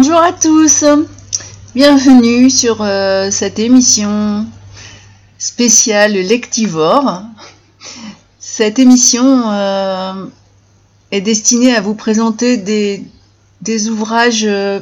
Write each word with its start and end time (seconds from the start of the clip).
Bonjour 0.00 0.22
à 0.22 0.32
tous, 0.32 0.84
bienvenue 1.74 2.50
sur 2.50 2.82
euh, 2.82 3.32
cette 3.32 3.58
émission 3.58 4.46
spéciale 5.40 6.12
Lectivore. 6.12 7.22
Cette 8.38 8.78
émission 8.78 9.50
euh, 9.50 10.26
est 11.10 11.20
destinée 11.20 11.74
à 11.74 11.80
vous 11.80 11.94
présenter 11.96 12.56
des, 12.58 13.88
ouvrages 13.88 14.44
euh, 14.46 14.78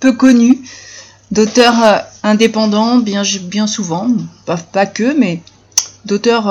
peu 0.00 0.10
connus 0.10 0.58
d'auteurs 1.30 2.02
indépendants, 2.24 2.96
bien, 2.96 3.22
souvent, 3.68 4.08
pas, 4.44 4.86
que, 4.86 5.16
mais 5.16 5.40
d'auteurs 6.04 6.48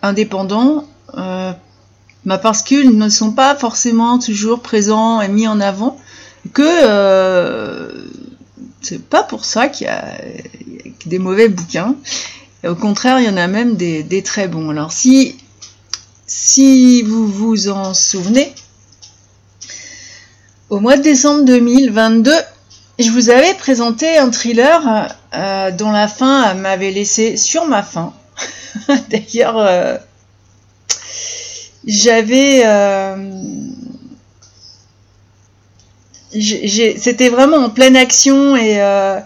indépendants, 0.00 0.86
bah 1.14 2.38
parce 2.38 2.62
qu'ils 2.62 2.96
ne 2.96 3.08
sont 3.10 3.32
pas 3.32 3.54
forcément 3.56 4.18
toujours 4.18 4.60
présents 4.60 5.20
et 5.20 5.28
mis 5.28 5.46
en 5.46 5.60
avant, 5.60 5.98
que 6.52 6.62
euh, 6.62 7.92
c'est 8.80 9.02
pas 9.02 9.22
pour 9.22 9.44
ça 9.44 9.68
qu'il 9.68 9.86
y, 9.86 9.90
a 9.90 10.18
des 11.06 11.18
mauvais 11.18 11.48
bouquins. 11.48 11.96
Au 12.66 12.74
contraire, 12.74 13.20
il 13.20 13.26
y 13.26 13.28
en 13.28 13.36
a 13.36 13.46
même 13.46 13.76
des, 13.76 14.02
des 14.02 14.22
très 14.22 14.48
bons. 14.48 14.70
Alors 14.70 14.92
si, 14.92 15.36
si 16.26 17.02
vous 17.02 17.26
vous 17.26 17.68
en 17.68 17.94
souvenez, 17.94 18.52
au 20.68 20.80
mois 20.80 20.96
de 20.96 21.02
décembre 21.02 21.44
2022, 21.44 22.32
je 22.98 23.10
vous 23.10 23.30
avais 23.30 23.54
présenté 23.54 24.18
un 24.18 24.30
thriller 24.30 25.08
euh, 25.34 25.70
dont 25.70 25.90
la 25.90 26.06
fin 26.06 26.54
m'avait 26.54 26.90
laissé 26.90 27.36
sur 27.36 27.66
ma 27.66 27.82
faim. 27.82 28.12
D'ailleurs, 29.08 29.58
euh, 29.58 29.96
j'avais... 31.84 32.62
C'était 36.32 37.28
vraiment 37.28 37.56
en 37.56 37.70
pleine 37.70 37.96
action 37.96 38.54
et 38.54 38.80
euh, 38.80 39.18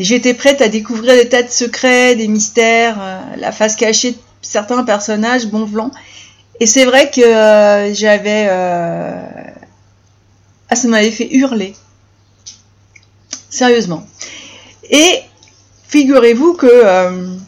j'étais 0.00 0.34
prête 0.34 0.60
à 0.60 0.68
découvrir 0.68 1.14
des 1.14 1.28
tas 1.28 1.42
de 1.42 1.50
secrets, 1.50 2.16
des 2.16 2.26
mystères, 2.26 2.96
euh, 3.00 3.20
la 3.36 3.52
face 3.52 3.76
cachée 3.76 4.12
de 4.12 4.18
certains 4.42 4.82
personnages 4.82 5.46
bon 5.46 5.66
blanc. 5.66 5.92
Et 6.58 6.66
c'est 6.66 6.84
vrai 6.84 7.10
que 7.10 7.20
euh, 7.20 7.94
j'avais... 7.94 8.48
Ah, 10.70 10.76
ça 10.76 10.88
m'avait 10.88 11.12
fait 11.12 11.28
hurler. 11.32 11.74
Sérieusement. 13.48 14.06
Et 14.90 15.20
figurez-vous 15.86 16.54
que 16.54 17.38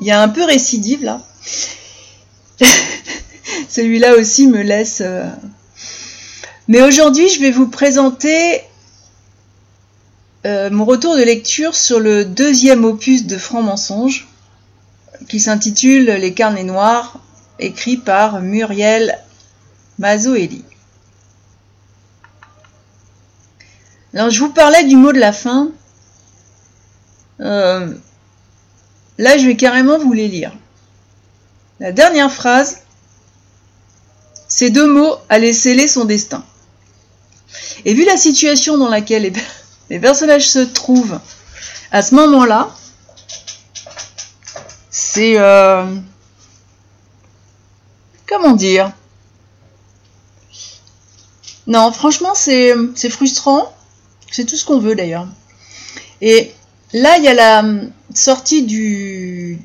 il 0.00 0.06
y 0.06 0.10
a 0.10 0.20
un 0.20 0.28
peu 0.28 0.44
récidive 0.44 1.02
là. 1.02 1.22
Celui-là 3.68 4.14
aussi 4.14 4.46
me 4.46 4.62
laisse. 4.62 5.02
Mais 6.68 6.82
aujourd'hui, 6.82 7.28
je 7.28 7.40
vais 7.40 7.52
vous 7.52 7.68
présenter 7.68 8.60
euh, 10.44 10.68
mon 10.70 10.84
retour 10.84 11.16
de 11.16 11.22
lecture 11.22 11.76
sur 11.76 12.00
le 12.00 12.24
deuxième 12.24 12.84
opus 12.84 13.26
de 13.26 13.38
Franc 13.38 13.62
Mensonge, 13.62 14.26
qui 15.28 15.38
s'intitule 15.38 16.06
Les 16.06 16.34
carnets 16.34 16.64
noirs, 16.64 17.20
écrit 17.60 17.96
par 17.96 18.40
Muriel 18.40 19.16
Mazoeli. 20.00 20.64
Alors, 24.12 24.30
je 24.30 24.40
vous 24.40 24.52
parlais 24.52 24.82
du 24.84 24.96
mot 24.96 25.12
de 25.12 25.20
la 25.20 25.32
fin. 25.32 25.70
Euh, 27.40 27.94
là, 29.18 29.38
je 29.38 29.46
vais 29.46 29.56
carrément 29.56 29.98
vous 29.98 30.12
les 30.12 30.26
lire. 30.26 30.52
La 31.78 31.92
dernière 31.92 32.32
phrase, 32.32 32.78
ces 34.48 34.70
deux 34.70 34.92
mots 34.92 35.14
allaient 35.28 35.52
sceller 35.52 35.86
son 35.86 36.06
destin. 36.06 36.44
Et 37.84 37.94
vu 37.94 38.04
la 38.04 38.16
situation 38.16 38.78
dans 38.78 38.88
laquelle 38.88 39.32
les, 39.90 40.00
personnages 40.00 40.48
se 40.48 40.58
trouvent 40.60 41.20
à 41.92 42.02
ce 42.02 42.14
moment-là, 42.14 42.70
c'est... 44.90 45.38
euh, 45.38 45.84
comment 48.26 48.52
dire? 48.52 48.92
Non, 51.66 51.90
franchement, 51.92 52.34
c'est 52.34 53.10
frustrant. 53.10 53.72
C'est 54.30 54.44
tout 54.44 54.56
ce 54.56 54.64
qu'on 54.64 54.78
veut 54.78 54.94
d'ailleurs. 54.94 55.26
Et 56.20 56.52
là, 56.92 57.16
il 57.18 57.24
y 57.24 57.28
a 57.28 57.34
la 57.34 57.60
hum, 57.60 57.90
sortie 58.14 58.62
du, 58.62 59.58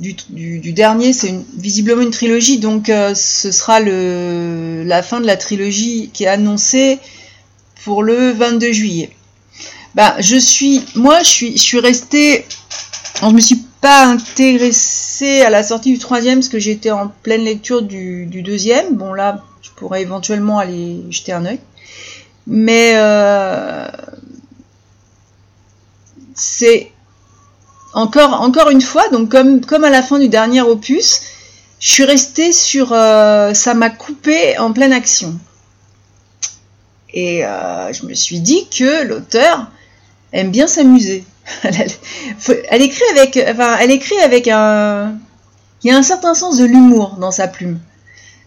du, 0.00 0.72
dernier, 0.72 1.12
c'est 1.12 1.34
visiblement 1.56 2.02
une 2.02 2.10
trilogie, 2.10 2.58
donc 2.58 2.88
euh, 2.88 3.14
ce 3.14 3.52
sera 3.52 3.80
le, 3.80 4.82
la 4.84 5.02
fin 5.02 5.20
de 5.20 5.26
la 5.26 5.36
trilogie 5.36 6.10
qui 6.12 6.24
est 6.24 6.28
annoncée 6.28 6.98
pour 7.84 8.02
le 8.02 8.30
22 8.32 8.72
juillet. 8.72 9.10
Bah, 9.94 10.16
je 10.18 10.36
suis, 10.36 10.82
moi, 10.94 11.22
je 11.22 11.28
suis, 11.28 11.52
je 11.52 11.62
suis 11.62 11.80
restée, 11.80 12.46
je 13.20 13.26
me 13.26 13.40
suis 13.40 13.62
pas 13.80 14.06
intéressée 14.06 15.42
à 15.42 15.50
la 15.50 15.62
sortie 15.62 15.92
du 15.92 15.98
troisième 15.98 16.38
parce 16.38 16.48
que 16.48 16.58
j'étais 16.58 16.90
en 16.90 17.08
pleine 17.08 17.42
lecture 17.42 17.82
du, 17.82 18.26
du 18.26 18.42
deuxième. 18.42 18.96
Bon 18.96 19.12
là, 19.12 19.44
je 19.62 19.70
pourrais 19.70 20.02
éventuellement 20.02 20.58
aller 20.58 21.02
jeter 21.10 21.32
un 21.32 21.44
œil. 21.44 21.60
Mais 22.46 22.92
euh, 22.94 23.88
c'est 26.34 26.90
encore, 27.92 28.70
une 28.70 28.80
fois, 28.80 29.04
comme, 29.28 29.84
à 29.84 29.90
la 29.90 30.02
fin 30.02 30.18
du 30.18 30.28
dernier 30.28 30.62
opus, 30.62 31.22
je 31.78 31.90
suis 31.90 32.04
restée 32.04 32.52
sur... 32.52 32.92
euh, 32.92 33.54
ça 33.54 33.74
m'a 33.74 33.90
coupé 33.90 34.58
en 34.58 34.72
pleine 34.72 34.92
action. 34.92 35.38
Et 37.12 37.44
euh, 37.44 37.92
je 37.92 38.06
me 38.06 38.14
suis 38.14 38.40
dit 38.40 38.68
que 38.68 39.04
l'auteur 39.04 39.66
aime 40.32 40.50
bien 40.50 40.66
s'amuser. 40.66 41.24
elle, 41.62 42.82
écrit 42.82 43.02
avec, 43.10 43.38
enfin, 43.48 43.76
elle 43.80 43.90
écrit 43.90 44.18
avec 44.20 44.46
un, 44.46 45.18
il 45.82 45.90
y 45.90 45.90
a 45.90 45.96
un 45.96 46.02
certain 46.02 46.34
sens 46.34 46.58
de 46.58 46.64
l'humour 46.64 47.16
dans 47.18 47.30
sa 47.30 47.48
plume. 47.48 47.80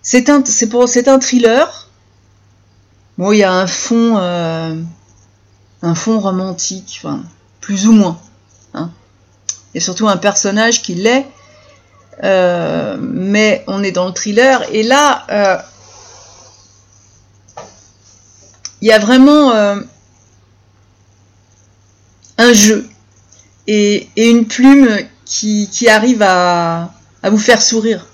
C'est 0.02 0.30
un, 0.30 0.44
c'est 0.46 0.70
pour, 0.70 0.88
c'est 0.88 1.08
un 1.08 1.20
thriller. 1.20 1.90
Bon, 3.18 3.32
il 3.32 3.40
y 3.40 3.44
a 3.44 3.52
un 3.52 3.68
fond, 3.68 4.18
euh, 4.18 4.76
un 5.82 5.96
fond 5.96 6.20
romantique, 6.20 7.02
plus 7.60 7.88
ou 7.88 7.92
moins. 7.92 8.20
A 9.76 9.80
surtout 9.80 10.08
un 10.08 10.18
personnage 10.18 10.82
qui 10.82 10.94
l'est, 10.96 11.26
euh, 12.24 12.98
mais 13.00 13.64
on 13.68 13.84
est 13.84 13.92
dans 13.92 14.06
le 14.06 14.14
thriller. 14.14 14.64
Et 14.72 14.84
là, 14.84 15.26
euh, 15.32 15.58
il 18.82 18.88
y 18.88 18.92
a 18.92 19.00
vraiment 19.00 19.52
euh, 19.52 19.78
un 22.38 22.54
jeu 22.54 22.88
et, 23.68 24.08
et 24.16 24.30
une 24.30 24.46
plume 24.46 24.90
qui, 25.26 25.88
arrive 25.90 26.22
à, 26.22 26.92
vous 27.24 27.38
faire 27.40 27.62
sourire. 27.62 28.06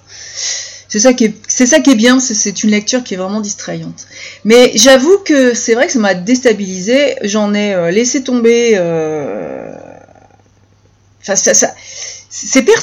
C'est 0.88 1.00
ça 1.00 1.14
qui 1.14 1.26
est, 1.26 1.36
c'est 1.48 1.68
ça 1.68 1.82
qui 1.82 1.92
est 1.92 1.96
bien, 1.96 2.20
c'est, 2.20 2.64
une 2.64 2.72
lecture 2.72 3.04
qui 3.04 3.16
est 3.16 3.18
vraiment 3.18 3.42
distrayante. 3.42 4.08
Mais 4.46 4.72
j'avoue 4.76 5.20
que 5.20 5.54
c'est 5.54 5.76
vrai 5.76 5.88
que 5.88 5.94
ça 5.94 6.00
m'a 6.00 6.14
déstabilisé. 6.14 7.16
J'en 7.24 7.54
ai 7.54 7.92
laissé 7.92 8.24
tomber. 8.24 8.78
Enfin, 11.22 11.36
ça, 11.36 11.54
ça, 11.54 11.74
c'est 12.30 12.64
per- 12.64 12.74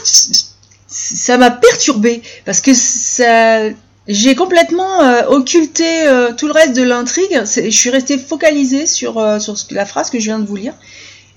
ça 0.89 1.39
m'a 1.39 1.51
perturbé 1.51 2.23
parce 2.45 2.61
que 2.61 2.75
ça, 2.75 3.61
j'ai 4.09 4.35
complètement 4.35 5.03
euh, 5.03 5.27
occulté 5.29 6.07
euh, 6.07 6.33
tout 6.33 6.47
le 6.47 6.53
reste 6.53 6.75
de 6.75 6.83
l'intrigue. 6.83 7.43
Je 7.45 7.71
suis 7.71 7.91
restée 7.91 8.19
focalisée 8.19 8.87
sur, 8.87 9.19
euh, 9.19 9.39
la 9.71 9.87
phrase 9.87 10.11
que 10.11 10.19
je 10.19 10.25
viens 10.27 10.39
de 10.39 10.47
vous 10.47 10.57
lire. 10.57 10.75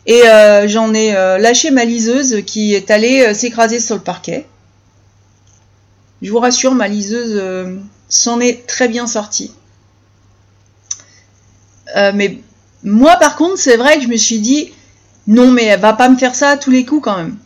Et 0.05 0.27
euh, 0.27 0.67
j'en 0.67 0.93
ai 0.93 1.11
lâché 1.39 1.71
ma 1.71 1.85
liseuse 1.85 2.43
qui 2.45 2.73
est 2.73 2.89
allée 2.89 3.33
s'écraser 3.33 3.79
sur 3.79 3.95
le 3.95 4.01
parquet. 4.01 4.45
Je 6.21 6.31
vous 6.31 6.39
rassure, 6.39 6.73
ma 6.73 6.87
liseuse 6.87 7.41
s'en 8.07 8.39
est 8.39 8.65
très 8.65 8.87
bien 8.87 9.07
sortie. 9.07 9.51
Mais 11.95 12.39
moi, 12.83 13.17
par 13.17 13.35
contre, 13.35 13.57
c'est 13.57 13.77
vrai 13.77 13.97
que 13.97 14.03
je 14.03 14.07
me 14.07 14.17
suis 14.17 14.39
dit, 14.39 14.71
non, 15.29 15.51
mais 15.51 15.65
elle 15.65 15.79
va 15.79 15.93
pas 15.93 16.09
me 16.09 16.17
faire 16.17 16.33
ça 16.33 16.49
à 16.49 16.57
tous 16.57 16.71
les 16.71 16.85
coups 16.85 17.03
quand 17.03 17.15
même. 17.15 17.37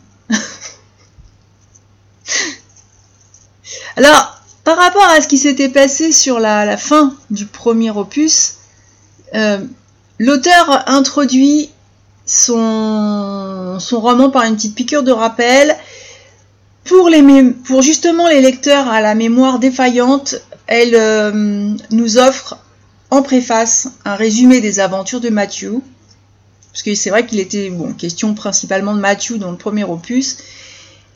Alors, 3.96 4.40
par 4.64 4.78
rapport 4.78 5.04
à 5.04 5.20
ce 5.20 5.28
qui 5.28 5.36
s'était 5.36 5.68
passé 5.68 6.10
sur 6.10 6.40
la, 6.40 6.78
fin 6.78 7.14
du 7.30 7.44
premier 7.44 7.90
opus, 7.90 8.54
euh, 9.34 9.58
l'auteur 10.18 10.84
introduit 10.88 11.68
son, 12.24 13.78
roman 13.92 14.30
par 14.30 14.44
une 14.44 14.56
petite 14.56 14.74
piqûre 14.74 15.02
de 15.02 15.12
rappel. 15.12 15.76
Pour 16.84 17.82
justement 17.82 18.28
les 18.28 18.40
lecteurs 18.40 18.88
à 18.88 19.02
la 19.02 19.14
mémoire 19.14 19.58
défaillante, 19.58 20.36
elle 20.66 20.94
euh, 20.94 21.74
nous 21.90 22.16
offre 22.16 22.56
en 23.10 23.20
préface 23.20 23.88
un 24.06 24.14
résumé 24.14 24.62
des 24.62 24.80
aventures 24.80 25.20
de 25.20 25.28
Matthew. 25.28 25.82
Parce 26.74 26.82
que 26.82 26.92
c'est 26.96 27.10
vrai 27.10 27.24
qu'il 27.24 27.38
était 27.38 27.70
bon, 27.70 27.92
question 27.92 28.34
principalement 28.34 28.96
de 28.96 29.00
Matthew 29.00 29.34
dans 29.38 29.52
le 29.52 29.56
premier 29.56 29.84
opus. 29.84 30.38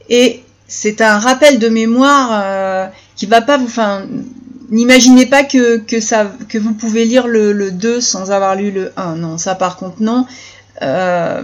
Et 0.08 0.44
c'est 0.68 1.00
un 1.00 1.18
rappel 1.18 1.58
de 1.58 1.68
mémoire 1.68 2.30
euh, 2.32 2.86
qui 3.16 3.26
va 3.26 3.40
pas 3.40 3.58
vous. 3.58 3.64
Enfin, 3.64 4.06
n'imaginez 4.70 5.26
pas 5.26 5.42
que, 5.42 5.82
ça, 5.98 6.32
que 6.48 6.58
vous 6.58 6.74
pouvez 6.74 7.04
lire 7.04 7.26
le, 7.26 7.72
2 7.72 8.00
sans 8.00 8.30
avoir 8.30 8.54
lu 8.54 8.70
le 8.70 8.92
1. 8.96 9.16
Non, 9.16 9.36
ça 9.36 9.56
par 9.56 9.76
contre, 9.78 10.00
non. 10.00 10.26
Euh, 10.80 11.42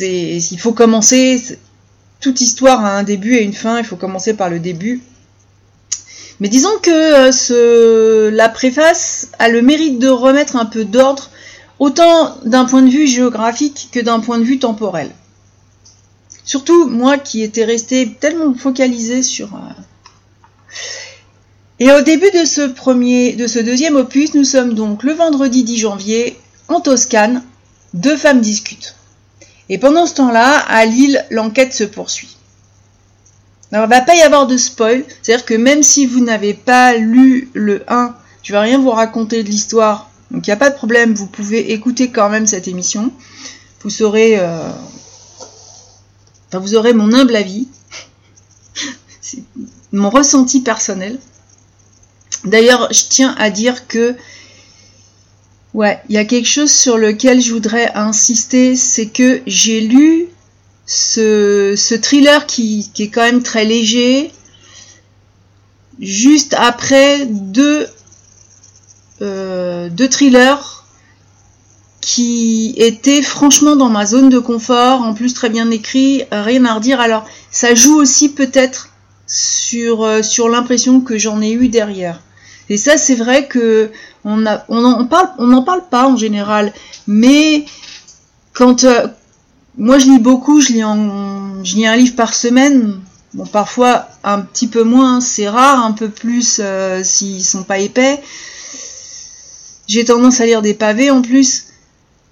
il 0.00 0.58
faut 0.58 0.72
commencer. 0.72 1.40
Toute 2.18 2.40
histoire 2.40 2.84
a 2.84 2.96
un 2.98 3.04
début 3.04 3.36
et 3.36 3.44
une 3.44 3.54
fin. 3.54 3.78
Il 3.78 3.84
faut 3.84 3.94
commencer 3.94 4.34
par 4.34 4.50
le 4.50 4.58
début. 4.58 5.00
Mais 6.40 6.48
disons 6.48 6.76
que 6.82 7.52
euh, 7.52 8.30
la 8.30 8.48
préface 8.48 9.28
a 9.38 9.48
le 9.48 9.60
mérite 9.60 9.98
de 9.98 10.08
remettre 10.08 10.56
un 10.56 10.64
peu 10.64 10.86
d'ordre, 10.86 11.30
autant 11.78 12.36
d'un 12.44 12.64
point 12.64 12.82
de 12.82 12.90
vue 12.90 13.06
géographique 13.06 13.90
que 13.92 14.00
d'un 14.00 14.20
point 14.20 14.38
de 14.38 14.44
vue 14.44 14.58
temporel. 14.58 15.10
Surtout 16.44 16.88
moi 16.88 17.18
qui 17.18 17.42
étais 17.42 17.64
resté 17.64 18.16
tellement 18.18 18.54
focalisé 18.54 19.22
sur. 19.22 19.54
Euh, 19.54 19.82
et 21.78 21.92
au 21.92 22.00
début 22.00 22.30
de 22.30 22.44
ce 22.44 22.62
premier, 22.62 23.34
de 23.34 23.46
ce 23.46 23.58
deuxième 23.58 23.96
opus, 23.96 24.34
nous 24.34 24.44
sommes 24.44 24.74
donc 24.74 25.02
le 25.02 25.12
vendredi 25.12 25.62
10 25.62 25.76
janvier 25.78 26.38
en 26.68 26.80
Toscane. 26.80 27.42
Deux 27.92 28.16
femmes 28.16 28.40
discutent. 28.40 28.94
Et 29.68 29.78
pendant 29.78 30.06
ce 30.06 30.14
temps-là, 30.14 30.58
à 30.58 30.84
Lille, 30.84 31.24
l'enquête 31.30 31.72
se 31.72 31.84
poursuit. 31.84 32.36
Alors, 33.72 33.86
il 33.86 33.88
ne 33.88 33.94
va 33.94 34.00
pas 34.00 34.16
y 34.16 34.22
avoir 34.22 34.46
de 34.46 34.56
spoil, 34.56 35.04
c'est-à-dire 35.22 35.44
que 35.44 35.54
même 35.54 35.82
si 35.82 36.06
vous 36.06 36.20
n'avez 36.20 36.54
pas 36.54 36.96
lu 36.96 37.50
le 37.54 37.84
1, 37.88 38.14
je 38.42 38.52
ne 38.52 38.58
vais 38.58 38.64
rien 38.64 38.78
vous 38.78 38.90
raconter 38.90 39.42
de 39.42 39.48
l'histoire, 39.48 40.10
donc 40.30 40.46
il 40.46 40.50
n'y 40.50 40.54
a 40.54 40.56
pas 40.56 40.70
de 40.70 40.76
problème, 40.76 41.14
vous 41.14 41.26
pouvez 41.26 41.72
écouter 41.72 42.10
quand 42.10 42.28
même 42.28 42.46
cette 42.46 42.68
émission. 42.68 43.12
Vous 43.82 43.90
saurez, 43.90 44.38
euh, 44.38 44.70
enfin, 46.48 46.58
vous 46.58 46.74
aurez 46.74 46.94
mon 46.94 47.12
humble 47.12 47.36
avis, 47.36 47.68
mon 49.92 50.10
ressenti 50.10 50.60
personnel. 50.60 51.18
D'ailleurs, 52.44 52.88
je 52.92 53.04
tiens 53.08 53.34
à 53.38 53.50
dire 53.50 53.86
que 53.86 54.16
Ouais, 55.72 56.00
il 56.08 56.16
y 56.16 56.18
a 56.18 56.24
quelque 56.24 56.48
chose 56.48 56.72
sur 56.72 56.98
lequel 56.98 57.40
je 57.40 57.52
voudrais 57.52 57.92
insister, 57.94 58.74
c'est 58.74 59.06
que 59.06 59.40
j'ai 59.46 59.80
lu 59.80 60.26
ce, 60.90 61.94
thriller 62.02 62.46
qui, 62.46 62.90
est 62.98 63.08
quand 63.10 63.22
même 63.22 63.44
très 63.44 63.64
léger, 63.64 64.32
juste 66.00 66.52
après 66.58 67.26
deux, 67.26 67.86
euh, 69.22 69.88
deux 69.88 70.08
thrillers 70.08 70.84
qui 72.00 72.74
étaient 72.76 73.22
franchement 73.22 73.76
dans 73.76 73.88
ma 73.88 74.04
zone 74.04 74.30
de 74.30 74.40
confort, 74.40 75.02
en 75.02 75.14
plus 75.14 75.32
très 75.32 75.48
bien 75.48 75.70
écrit, 75.70 76.24
rien 76.32 76.64
à 76.64 76.74
redire. 76.74 76.98
Alors, 76.98 77.24
ça 77.52 77.72
joue 77.76 77.94
aussi 77.94 78.30
peut-être 78.30 78.88
sur, 79.28 80.02
euh, 80.02 80.22
sur 80.22 80.48
l'impression 80.48 81.02
que 81.02 81.18
j'en 81.18 81.40
ai 81.40 81.52
eu 81.52 81.68
derrière. 81.68 82.20
Et 82.68 82.76
ça, 82.76 82.96
c'est 82.96 83.14
vrai 83.14 83.46
que 83.46 83.92
on, 84.24 84.42
parle, 85.06 85.30
on 85.38 85.46
n'en 85.46 85.62
parle 85.62 85.88
pas 85.88 86.08
en 86.08 86.16
général, 86.16 86.72
mais 87.06 87.64
quand 88.54 88.82
euh, 88.82 89.06
moi 89.78 89.98
je 89.98 90.06
lis 90.06 90.18
beaucoup, 90.18 90.60
je 90.60 90.72
lis, 90.72 90.82
un 91.86 91.96
livre 91.96 92.16
par 92.16 92.34
semaine. 92.34 93.00
Bon, 93.34 93.46
parfois 93.46 94.08
un 94.24 94.40
petit 94.40 94.66
peu 94.66 94.82
moins, 94.82 95.20
c'est 95.20 95.48
rare, 95.48 95.84
un 95.84 95.92
peu 95.92 96.08
plus 96.08 96.60
euh, 96.62 97.02
s'ils 97.04 97.44
sont 97.44 97.62
pas 97.62 97.78
épais. 97.78 98.20
J'ai 99.86 100.04
tendance 100.04 100.40
à 100.40 100.46
lire 100.46 100.62
des 100.62 100.74
pavés 100.74 101.10
en 101.10 101.22
plus, 101.22 101.66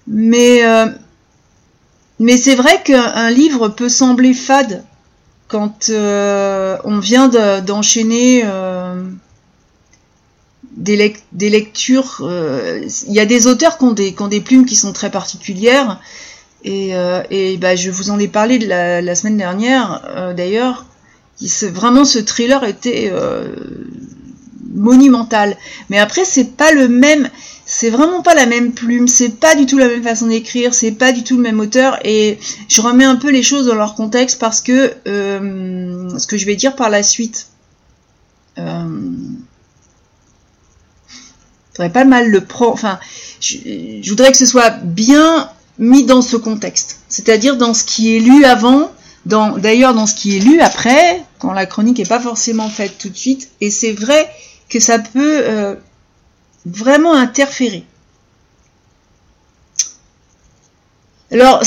mais 0.07 0.65
euh, 0.65 0.87
mais 2.19 2.37
c'est 2.37 2.55
vrai 2.55 2.81
qu'un 2.83 3.31
livre 3.31 3.69
peut 3.69 3.89
sembler 3.89 4.33
fade 4.33 4.83
quand 5.47 5.89
on 5.89 6.99
vient 6.99 7.29
d'enchaîner 7.61 8.43
des, 10.79 11.49
lectures. 11.49 12.19
Euh, 12.21 12.81
il 13.07 13.13
y 13.13 13.19
a 13.19 13.25
des 13.25 13.47
auteurs 13.47 13.77
qui 13.77 13.83
ont 13.83 13.91
des, 13.91 14.15
des 14.29 14.41
plumes 14.41 14.65
qui 14.65 14.75
sont 14.75 14.93
très 14.93 15.11
particulières. 15.11 15.99
Et, 16.63 16.95
euh, 16.95 17.23
bah, 17.59 17.75
je 17.75 17.89
vous 17.89 18.09
en 18.09 18.19
ai 18.19 18.27
parlé 18.27 18.59
la, 18.59 19.15
semaine 19.15 19.37
dernière, 19.37 20.03
euh, 20.15 20.33
d'ailleurs. 20.33 20.85
Vraiment, 21.61 22.03
ce 22.03 22.19
thriller 22.19 22.63
était 22.65 23.13
monumental. 24.73 25.55
Mais 25.89 25.97
après, 25.97 26.25
c'est 26.25 26.57
pas 26.57 26.71
le 26.73 26.89
même. 26.89 27.29
C'est 27.65 27.89
vraiment 27.91 28.21
pas 28.23 28.33
la 28.33 28.45
même 28.47 28.71
plume, 28.71 29.07
c'est 29.07 29.39
pas 29.39 29.53
du 29.55 29.67
tout 29.67 29.77
la 29.77 29.87
même 29.87 30.01
façon 30.01 30.27
d'écrire, 30.27 30.73
c'est 30.73 30.91
pas 30.91 31.11
du 31.11 31.23
tout 31.23 31.37
le 31.37 31.43
même 31.43 31.59
auteur, 31.59 31.99
et 32.03 32.39
je 32.67 32.81
remets 32.81 33.03
un 33.03 33.15
peu 33.15 33.29
les 33.29 33.43
choses 33.43 33.67
dans 33.67 33.75
leur 33.75 33.93
contexte 33.93 34.39
parce 34.39 34.59
que 34.59 34.95
ce 35.05 36.25
que 36.25 36.35
je 36.35 36.45
vais 36.47 36.55
dire 36.55 36.75
par 36.75 36.89
la 36.89 37.03
suite, 37.03 37.49
pas 41.87 42.03
mal 42.03 42.29
le 42.29 42.41
prendre. 42.41 42.99
Je, 43.39 44.09
voudrais 44.09 44.31
que 44.31 44.37
ce 44.37 44.45
soit 44.45 44.71
bien 44.71 45.49
mis 45.79 46.03
dans 46.03 46.21
ce 46.21 46.35
contexte, 46.37 46.99
c'est-à-dire 47.07 47.57
dans 47.57 47.73
ce 47.73 47.83
qui 47.83 48.15
est 48.15 48.19
lu 48.19 48.45
avant, 48.45 48.91
d'ailleurs 49.25 49.93
dans 49.93 50.05
ce 50.05 50.13
qui 50.13 50.37
est 50.37 50.39
lu 50.39 50.59
après, 50.59 51.23
quand 51.39 51.53
la 51.53 51.65
chronique 51.65 51.97
n'est 51.97 52.05
pas 52.05 52.19
forcément 52.19 52.69
faite 52.69 52.97
tout 52.99 53.09
de 53.09 53.17
suite. 53.17 53.49
Et 53.61 53.71
c'est 53.71 53.93
vrai 53.93 54.29
que 54.69 54.79
ça 54.79 54.99
peut 54.99 55.41
euh, 55.43 55.75
vraiment 56.65 57.13
interférer. 57.13 57.85
Alors, 61.31 61.63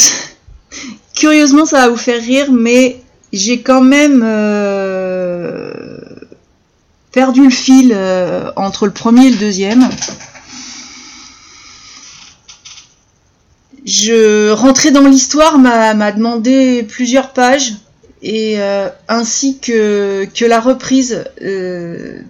curieusement, 1.14 1.64
ça 1.64 1.78
va 1.78 1.88
vous 1.88 1.96
faire 1.96 2.20
rire, 2.20 2.52
mais 2.52 3.00
j'ai 3.32 3.62
quand 3.62 3.80
même 3.80 4.22
euh, 4.24 5.72
perdu 7.12 7.44
le 7.44 7.50
fil 7.50 7.92
euh, 7.94 8.50
entre 8.56 8.86
le 8.86 8.92
premier 8.92 9.28
et 9.28 9.30
le 9.30 9.38
deuxième. 9.38 9.88
Je 13.84 14.50
rentrais 14.50 14.90
dans 14.90 15.06
l'histoire 15.06 15.58
m'a 15.58 16.12
demandé 16.12 16.84
plusieurs 16.84 17.32
pages 17.32 17.74
et 18.22 18.60
euh, 18.60 18.88
ainsi 19.08 19.58
que, 19.58 20.26
que 20.32 20.44
la 20.44 20.60
reprise 20.60 21.24
euh, 21.42 22.20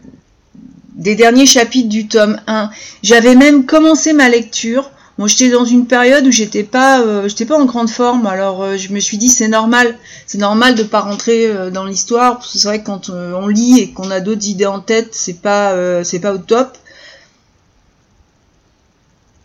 des 0.94 1.14
derniers 1.14 1.46
chapitres 1.46 1.90
du 1.90 2.08
tome 2.08 2.40
1. 2.46 2.70
J'avais 3.02 3.34
même 3.34 3.66
commencé 3.66 4.14
ma 4.14 4.30
lecture 4.30 4.90
moi, 5.18 5.28
j'étais 5.28 5.50
dans 5.50 5.66
une 5.66 5.86
période 5.86 6.26
où 6.26 6.30
j'étais 6.30 6.62
pas, 6.62 7.00
euh, 7.02 7.28
j'étais 7.28 7.44
pas 7.44 7.58
en 7.58 7.66
grande 7.66 7.90
forme. 7.90 8.26
Alors, 8.26 8.62
euh, 8.62 8.76
je 8.76 8.92
me 8.92 8.98
suis 8.98 9.18
dit, 9.18 9.28
c'est 9.28 9.48
normal, 9.48 9.98
c'est 10.26 10.38
normal 10.38 10.74
de 10.74 10.82
pas 10.82 11.00
rentrer 11.00 11.46
euh, 11.46 11.70
dans 11.70 11.84
l'histoire. 11.84 12.38
Parce 12.38 12.52
que 12.52 12.58
c'est 12.58 12.68
vrai 12.68 12.80
que 12.80 12.86
quand 12.86 13.10
on 13.10 13.46
lit 13.46 13.78
et 13.78 13.92
qu'on 13.92 14.10
a 14.10 14.20
d'autres 14.20 14.48
idées 14.48 14.66
en 14.66 14.80
tête, 14.80 15.10
c'est 15.12 15.40
pas, 15.40 16.02
c'est 16.04 16.18
pas 16.18 16.32
au 16.32 16.38
top. 16.38 16.78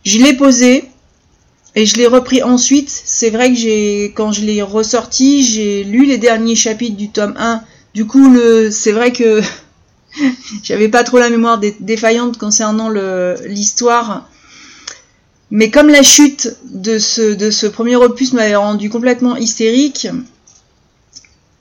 Je 0.04 0.18
l'ai 0.18 0.32
posé 0.32 0.88
et 1.78 1.86
je 1.86 1.96
l'ai 1.96 2.06
repris 2.06 2.42
ensuite. 2.42 2.90
C'est 2.90 3.30
vrai 3.30 3.50
que 3.50 3.58
j'ai, 3.58 4.12
quand 4.14 4.32
je 4.32 4.42
l'ai 4.42 4.62
ressorti, 4.62 5.44
j'ai 5.44 5.84
lu 5.84 6.04
les 6.04 6.18
derniers 6.18 6.56
chapitres 6.56 6.96
du 6.96 7.10
tome 7.10 7.34
1. 7.38 7.62
Du 7.94 8.06
coup, 8.06 8.30
le, 8.30 8.70
c'est 8.70 8.92
vrai 8.92 9.12
que 9.12 9.40
j'avais 10.62 10.88
pas 10.88 11.04
trop 11.04 11.18
la 11.18 11.30
mémoire 11.30 11.60
défaillante 11.80 12.36
concernant 12.38 12.90
l'histoire 13.46 14.28
mais 15.50 15.70
comme 15.70 15.88
la 15.88 16.02
chute 16.02 16.56
de 16.64 16.98
ce, 16.98 17.66
premier 17.66 17.96
opus 17.96 18.32
m'avait 18.32 18.56
rendu 18.56 18.90
complètement 18.90 19.36
hystérique, 19.36 20.08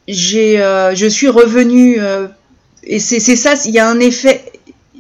j'ai, 0.08 0.62
euh, 0.62 0.94
je 0.94 1.08
suis 1.08 1.30
revenue. 1.30 1.98
Euh, 2.00 2.28
et 2.84 3.00
c'est, 3.00 3.20
ça, 3.20 3.54
il 3.66 3.72
y 3.72 3.80
a 3.80 3.88
un 3.88 4.00
effet 4.00 4.52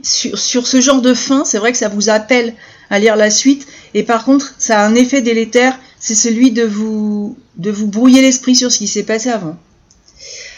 sur 0.03 0.67
ce 0.67 0.79
genre 0.79 1.01
de 1.01 1.13
fin. 1.13 1.43
C'est 1.43 1.57
vrai 1.57 1.71
que 1.73 1.77
ça 1.77 1.89
vous 1.89 2.09
appelle 2.09 2.53
à 2.89 2.99
lire 2.99 3.17
la 3.17 3.29
suite. 3.29 3.67
Et 3.97 4.03
par 4.03 4.25
contre, 4.25 4.53
ça 4.59 4.79
a 4.79 4.85
un 4.85 4.93
effet 4.93 5.23
délétère. 5.23 5.75
C'est 5.99 6.13
celui 6.13 6.51
de 6.51 6.63
vous, 6.63 7.35
de 7.55 7.71
vous 7.71 7.87
brouiller 7.87 8.21
l'esprit 8.21 8.55
sur 8.55 8.71
ce 8.71 8.77
qui 8.77 8.87
s'est 8.87 9.01
passé 9.01 9.31
avant. 9.31 9.57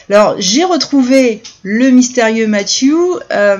Alors, 0.10 0.36
j'ai 0.40 0.66
retrouvé 0.66 1.42
le 1.64 1.90
mystérieux 1.90 2.48
Matthew 2.48 2.92
euh, 3.32 3.60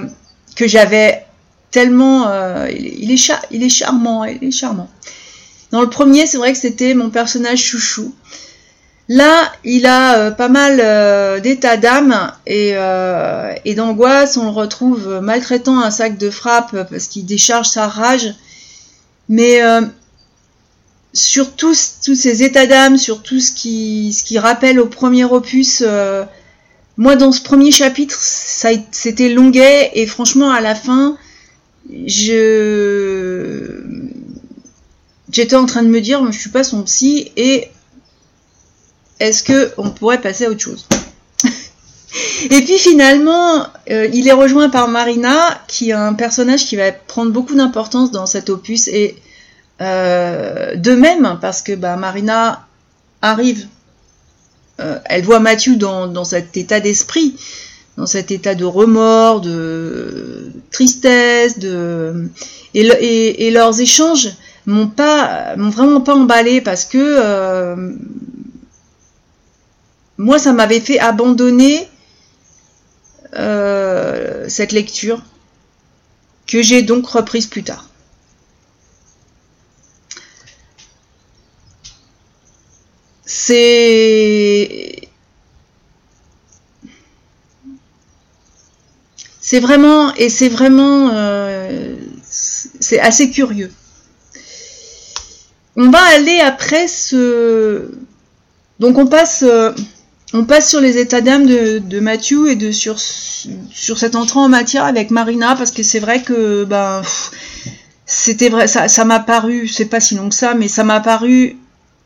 que 0.58 0.68
j'avais 0.68 1.24
tellement 1.72 2.28
euh, 2.28 2.68
il, 2.70 3.10
est 3.10 3.32
il 3.52 3.64
est 3.64 3.70
charmant, 3.70 4.26
il 4.26 4.44
est 4.44 4.52
charmant. 4.52 4.90
Dans 5.72 5.80
le 5.80 5.90
premier, 5.90 6.28
c'est 6.28 6.40
vrai 6.40 6.52
que 6.52 6.60
c'était 6.60 6.94
mon 6.94 7.10
personnage 7.10 7.64
chouchou. 7.64 8.14
Là, 9.08 9.50
il 9.64 9.86
a 9.86 10.18
euh, 10.18 10.32
pas 10.32 10.50
mal 10.50 11.42
d'état 11.42 11.78
d'âme 11.78 12.34
et, 12.46 12.72
et 13.64 13.76
d'angoisse. 13.76 14.36
On 14.36 14.44
le 14.44 14.50
retrouve 14.50 15.22
maltraitant 15.24 15.80
un 15.80 15.90
sac 15.90 16.18
de 16.18 16.30
frappe 16.30 16.76
parce 16.90 17.08
qu'il 17.08 17.26
décharge 17.26 17.70
sa 17.70 17.88
rage. 17.88 18.36
Mais 19.30 19.62
sur 21.14 21.56
tous, 21.56 22.00
tous 22.04 22.16
ces 22.16 22.44
états 22.44 22.66
d'âme, 22.66 22.98
sur 22.98 23.22
tout 23.22 23.40
ce 23.40 23.52
qui, 23.52 24.12
ce 24.14 24.24
qui 24.24 24.40
rappelle 24.40 24.80
au 24.80 24.88
premier 24.88 25.24
opus, 25.24 25.84
moi 26.98 27.16
dans 27.16 27.32
ce 27.32 27.42
premier 27.42 27.72
chapitre, 27.72 28.18
c'était 28.20 29.30
longuet 29.30 29.92
et 29.94 30.06
franchement 30.08 30.52
à 30.52 30.62
la 30.62 30.76
fin, 30.76 31.18
je 32.06 33.82
j'étais 35.32 35.56
en 35.56 35.66
train 35.66 35.84
de 35.84 35.90
me 35.90 36.02
dire, 36.02 36.26
je 36.32 36.38
suis 36.38 36.50
pas 36.50 36.64
son 36.64 36.84
psy 36.84 37.32
et 37.38 37.70
est-ce 39.20 39.44
que 39.44 39.72
on 39.78 39.90
pourrait 39.92 40.22
passer 40.22 40.46
à 40.46 40.50
autre 40.50 40.62
chose? 40.62 40.88
Et 42.50 42.62
puis 42.62 42.78
finalement, 42.78 43.68
euh, 43.90 44.08
il 44.12 44.28
est 44.28 44.34
rejoint 44.34 44.70
par 44.70 44.88
Marina, 44.88 45.62
qui 45.68 45.92
est 45.92 45.94
un 45.94 46.14
personnage 46.14 46.66
qui 46.66 46.76
va 46.76 46.92
prendre 46.92 47.32
beaucoup 47.32 47.56
d'importance 47.56 48.12
dans 48.12 48.26
cet 48.26 48.50
opus. 48.50 48.88
Et 48.88 49.16
euh, 49.82 50.76
de 50.76 50.92
même, 50.94 51.38
parce 51.42 51.62
que 51.62 51.74
bah, 51.74 51.96
Marina 51.98 52.66
arrive, 53.22 53.68
euh, 54.80 54.98
elle 55.06 55.24
voit 55.24 55.40
Mathieu 55.40 55.76
dans, 55.76 56.24
cet 56.24 56.58
état 56.58 56.80
d'esprit, 56.80 57.36
dans 57.98 58.08
cet 58.08 58.32
état 58.32 58.56
de 58.56 58.66
remords, 58.66 59.42
de 59.42 60.52
tristesse, 60.72 61.60
de 61.60 62.30
et, 62.74 63.52
leurs 63.52 63.80
échanges 63.82 64.30
m'ont 64.66 64.88
pas, 64.88 65.56
m'ont 65.58 65.70
vraiment 65.70 66.02
pas 66.02 66.16
emballé 66.16 66.62
parce 66.62 66.86
que 66.86 67.76
moi, 70.18 70.38
ça 70.38 70.54
m'avait 70.54 70.82
fait 70.82 71.00
abandonner 71.00 71.88
euh, 73.36 74.46
cette 74.50 74.72
lecture 74.72 75.22
que 76.48 76.62
j'ai 76.62 76.82
donc 76.82 77.08
reprise 77.08 77.46
plus 77.46 77.64
tard. 77.64 77.88
C'est 83.26 85.08
c'est 89.40 89.60
vraiment 89.60 90.14
et 90.16 90.30
c'est 90.30 90.50
vraiment 90.50 91.12
euh, 91.14 91.96
c'est 92.24 93.00
assez 93.00 93.30
curieux. 93.30 93.72
On 95.76 95.92
va 95.92 96.02
aller 96.02 96.40
après 96.40 96.88
ce 96.88 97.92
donc 98.80 98.98
on 98.98 99.06
passe 99.06 99.44
euh, 99.44 99.72
on 100.34 100.46
passe 100.46 100.70
sur 100.70 100.80
les 100.80 100.98
états 100.98 101.22
d'âme 101.22 101.46
de, 101.46 101.80
de 101.80 102.00
Matthew 102.00 102.48
et 102.48 102.56
de 102.56 102.72
sur, 102.72 103.00
sur 103.00 103.98
cette 103.98 104.16
entrée 104.16 104.40
en 104.40 104.50
matière 104.50 104.86
avec 104.86 105.10
Marina 105.12 105.56
parce 105.56 105.72
que 105.72 105.84
c'est 105.84 106.00
vrai 106.00 106.22
que 106.22 106.66
ben 106.66 107.02
c'était 108.06 108.50
vrai 108.50 108.68
ça 108.68 109.06
m'a 109.06 109.20
paru 109.20 109.68
c'est 109.68 109.86
pas 109.86 110.00
si 110.00 110.16
long 110.16 110.30
que 110.30 110.36
ça 110.36 110.54
mais 110.54 110.68
ça 110.68 110.84
m'a 110.84 111.00
paru 111.00 111.58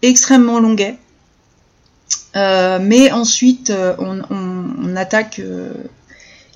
extrêmement 0.01 0.59
longuet. 0.59 0.97
Euh, 2.35 2.79
mais 2.81 3.11
ensuite 3.11 3.69
euh, 3.69 3.95
on, 3.99 4.95
attaque 4.95 5.39
euh, 5.39 5.73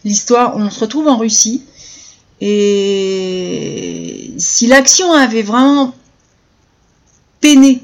l'histoire 0.04 0.56
on 0.56 0.70
se 0.70 0.80
retrouve 0.80 1.08
en 1.08 1.18
Russie. 1.18 1.64
Et 2.40 4.34
si 4.38 4.68
l'action 4.68 5.12
avait 5.14 5.42
vraiment 5.42 5.96
peiné 7.42 7.82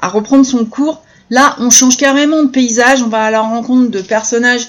à 0.00 0.08
reprendre 0.08 0.46
son 0.46 0.64
cours 0.64 1.02
Là, 1.32 1.56
on 1.60 1.70
change 1.70 1.96
carrément 1.96 2.42
de 2.42 2.50
paysage, 2.50 3.02
on 3.02 3.08
va 3.08 3.24
à 3.24 3.30
la 3.30 3.40
rencontre 3.40 3.90
de 3.90 4.02
personnages 4.02 4.68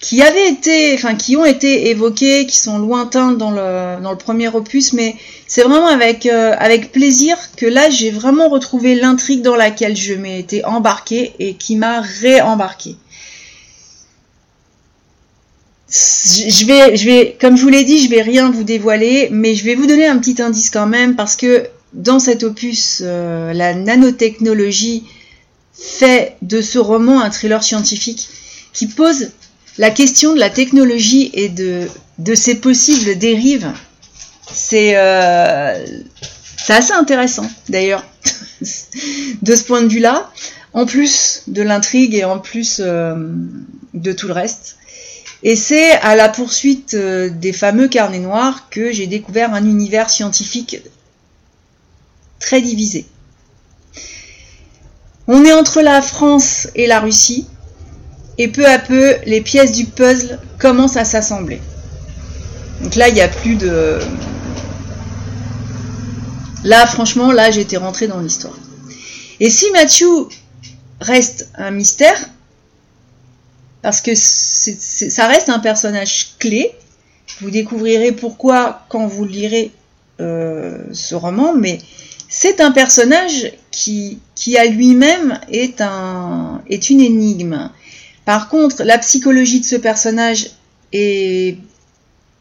qui 0.00 0.20
avaient 0.20 0.48
été, 0.48 0.94
enfin 0.94 1.14
qui 1.14 1.36
ont 1.36 1.44
été 1.44 1.90
évoqués, 1.90 2.44
qui 2.46 2.58
sont 2.58 2.76
lointains 2.80 3.30
dans 3.30 3.52
le, 3.52 4.16
premier 4.16 4.48
opus, 4.48 4.94
mais 4.94 5.14
c'est 5.46 5.62
vraiment 5.62 5.86
avec, 5.86 6.26
euh, 6.26 6.56
avec 6.58 6.90
plaisir 6.90 7.36
que 7.56 7.66
là 7.66 7.88
j'ai 7.88 8.10
vraiment 8.10 8.48
retrouvé 8.48 8.96
l'intrigue 8.96 9.42
dans 9.42 9.54
laquelle 9.54 9.94
je 9.94 10.14
m'étais 10.14 10.64
embarqué 10.64 11.34
et 11.38 11.54
qui 11.54 11.76
m'a 11.76 12.00
réembarqué. 12.00 12.96
Je 15.88 16.66
vais, 16.66 16.96
je 16.96 17.04
vais, 17.04 17.36
comme 17.40 17.56
je 17.56 17.62
vous 17.62 17.68
l'ai 17.68 17.84
dit, 17.84 18.02
je 18.02 18.10
vais 18.10 18.22
rien 18.22 18.50
vous 18.50 18.64
dévoiler, 18.64 19.28
mais 19.30 19.54
je 19.54 19.64
vais 19.64 19.76
vous 19.76 19.86
donner 19.86 20.08
un 20.08 20.18
petit 20.18 20.42
indice 20.42 20.70
quand 20.70 20.88
même 20.88 21.14
parce 21.14 21.36
que 21.36 21.68
dans 21.92 22.18
cet 22.18 22.42
opus, 22.42 23.02
euh, 23.04 23.52
la 23.52 23.74
nanotechnologie 23.74 25.04
fait 25.72 26.36
de 26.42 26.60
ce 26.60 26.78
roman 26.78 27.20
un 27.20 27.30
thriller 27.30 27.62
scientifique 27.62 28.28
qui 28.72 28.86
pose 28.86 29.30
la 29.78 29.90
question 29.90 30.34
de 30.34 30.40
la 30.40 30.50
technologie 30.50 31.30
et 31.34 31.48
de, 31.48 31.88
ses 32.34 32.56
possibles 32.56 33.18
dérives. 33.18 33.70
C'est 34.52 34.96
euh, 34.96 35.86
assez 36.68 36.92
intéressant 36.92 37.48
d'ailleurs 37.68 38.04
de 39.42 39.56
ce 39.56 39.64
point 39.64 39.82
de 39.82 39.88
vue-là, 39.88 40.30
en 40.74 40.86
plus 40.86 41.42
de 41.46 41.62
l'intrigue 41.62 42.14
et 42.14 42.24
en 42.24 42.38
plus 42.38 42.80
euh, 42.80 43.14
de 43.94 44.12
tout 44.12 44.26
le 44.26 44.34
reste. 44.34 44.76
Et 45.42 45.56
c'est 45.56 45.92
à 45.92 46.14
la 46.14 46.28
poursuite 46.28 46.94
euh, 46.94 47.28
des 47.28 47.52
fameux 47.52 47.88
carnets 47.88 48.20
noirs 48.20 48.68
que 48.70 48.92
j'ai 48.92 49.06
découvert 49.06 49.52
un 49.54 49.64
univers 49.64 50.08
scientifique 50.08 50.80
très 52.38 52.60
divisé. 52.60 53.06
On 55.28 55.44
est 55.44 55.52
entre 55.52 55.80
la 55.80 56.02
France 56.02 56.68
et 56.74 56.86
la 56.86 57.00
Russie, 57.00 57.46
et 58.38 58.48
peu 58.48 58.66
à 58.66 58.78
peu, 58.78 59.14
les 59.26 59.40
pièces 59.40 59.72
du 59.72 59.84
puzzle 59.84 60.38
commencent 60.58 60.96
à 60.96 61.04
s'assembler. 61.04 61.60
Donc 62.82 62.96
là, 62.96 63.08
il 63.08 63.14
n'y 63.14 63.20
a 63.20 63.28
plus 63.28 63.56
de... 63.56 63.98
Là, 66.64 66.86
franchement, 66.86 67.30
là, 67.32 67.50
j'étais 67.50 67.76
rentrée 67.76 68.08
dans 68.08 68.20
l'histoire. 68.20 68.56
Et 69.40 69.50
si 69.50 69.70
Mathieu 69.72 70.08
reste 71.00 71.48
un 71.56 71.70
mystère, 71.70 72.16
parce 73.82 74.00
que 74.00 74.14
ça 74.14 75.26
reste 75.26 75.48
un 75.48 75.58
personnage 75.58 76.34
clé, 76.38 76.72
vous 77.40 77.50
découvrirez 77.50 78.12
pourquoi 78.12 78.84
quand 78.88 79.06
vous 79.06 79.24
lirez 79.24 79.72
euh, 80.20 80.78
ce 80.92 81.14
roman, 81.14 81.54
mais 81.54 81.80
c'est 82.34 82.62
un 82.62 82.70
personnage 82.70 83.52
qui, 83.70 84.18
qui 84.34 84.56
à 84.56 84.64
lui-même 84.64 85.38
est, 85.50 85.82
un, 85.82 86.62
est 86.66 86.88
une 86.88 87.02
énigme. 87.02 87.68
Par 88.24 88.48
contre, 88.48 88.84
la 88.84 88.96
psychologie 88.96 89.60
de 89.60 89.66
ce 89.66 89.76
personnage 89.76 90.52
est 90.94 91.58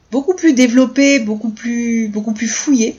beaucoup 0.10 0.34
plus 0.34 0.54
développée, 0.54 1.20
beaucoup 1.20 1.50
plus, 1.50 2.08
beaucoup 2.08 2.32
plus 2.32 2.48
fouillée. 2.48 2.98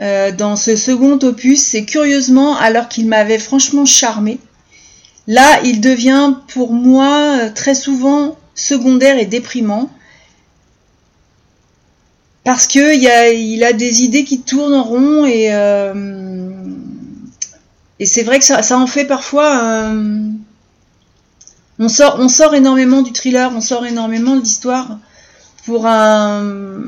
Euh, 0.00 0.32
dans 0.32 0.56
ce 0.56 0.74
second 0.74 1.16
opus, 1.22 1.62
c'est 1.62 1.84
curieusement, 1.84 2.56
alors 2.56 2.88
qu'il 2.88 3.06
m'avait 3.06 3.38
franchement 3.38 3.86
charmé, 3.86 4.40
là, 5.28 5.60
il 5.62 5.80
devient 5.80 6.34
pour 6.48 6.72
moi 6.72 7.50
très 7.54 7.76
souvent 7.76 8.36
secondaire 8.56 9.16
et 9.16 9.26
déprimant 9.26 9.88
parce 12.44 12.66
que 12.66 12.96
il, 12.96 13.64
a, 13.64 13.72
des 13.72 14.02
idées 14.02 14.24
qui 14.24 14.40
tournent 14.40 14.74
en 14.74 14.84
rond 14.84 15.24
et, 15.26 15.52
euh, 15.52 15.92
c'est 18.02 18.22
vrai 18.22 18.38
que 18.38 18.44
ça, 18.44 18.62
ça, 18.62 18.78
en 18.78 18.86
fait 18.86 19.04
parfois. 19.04 19.92
on, 21.78 21.88
sort, 21.88 22.16
on 22.18 22.28
sort 22.28 22.54
énormément 22.54 23.02
du 23.02 23.12
thriller, 23.12 23.52
on 23.54 23.60
sort 23.60 23.84
énormément 23.84 24.36
de 24.36 24.40
l'histoire 24.42 24.98
pour 25.64 25.86
un. 25.86 26.82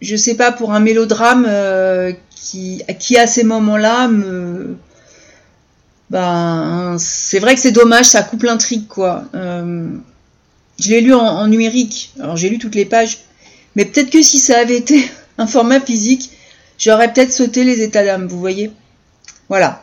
Je 0.00 0.16
sais 0.16 0.34
pas, 0.34 0.50
pour 0.50 0.72
un 0.72 0.80
mélodrame 0.80 1.46
euh, 1.48 2.12
qui, 2.30 2.82
qui 2.98 3.16
à 3.16 3.26
ces 3.26 3.44
moments-là 3.44 4.08
me. 4.08 4.76
Ben, 6.10 6.96
c'est 6.98 7.38
vrai 7.38 7.54
que 7.54 7.60
c'est 7.60 7.72
dommage, 7.72 8.06
ça 8.06 8.22
coupe 8.22 8.42
l'intrigue 8.42 8.86
quoi. 8.86 9.24
Euh, 9.34 9.88
je 10.78 10.90
l'ai 10.90 11.00
lu 11.00 11.14
en 11.14 11.46
numérique, 11.46 12.12
alors 12.20 12.36
j'ai 12.36 12.50
lu 12.50 12.58
toutes 12.58 12.74
les 12.74 12.84
pages 12.84 13.20
mais 13.76 13.84
peut-être 13.84 14.10
que 14.10 14.22
si 14.22 14.38
ça 14.38 14.58
avait 14.58 14.76
été 14.76 15.10
un 15.38 15.46
format 15.46 15.80
physique, 15.80 16.30
j'aurais 16.78 17.12
peut-être 17.12 17.32
sauté 17.32 17.64
les 17.64 17.82
états 17.82 18.04
d'âme, 18.04 18.26
vous 18.26 18.38
voyez 18.38 18.70
Voilà. 19.48 19.82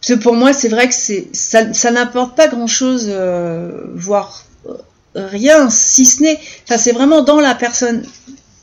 Parce 0.00 0.20
pour 0.20 0.34
moi, 0.34 0.52
c'est 0.52 0.68
vrai 0.68 0.88
que 0.88 0.94
ça, 0.94 1.90
n'apporte 1.90 2.36
pas 2.36 2.48
grand-chose, 2.48 3.06
euh, 3.08 3.82
voire 3.94 4.44
euh, 4.66 4.76
rien, 5.14 5.70
si 5.70 6.06
ce 6.06 6.22
n'est... 6.22 6.38
Enfin, 6.64 6.78
c'est 6.78 6.92
vraiment 6.92 7.22
dans 7.22 7.40
la 7.40 7.54
personne, 7.54 8.04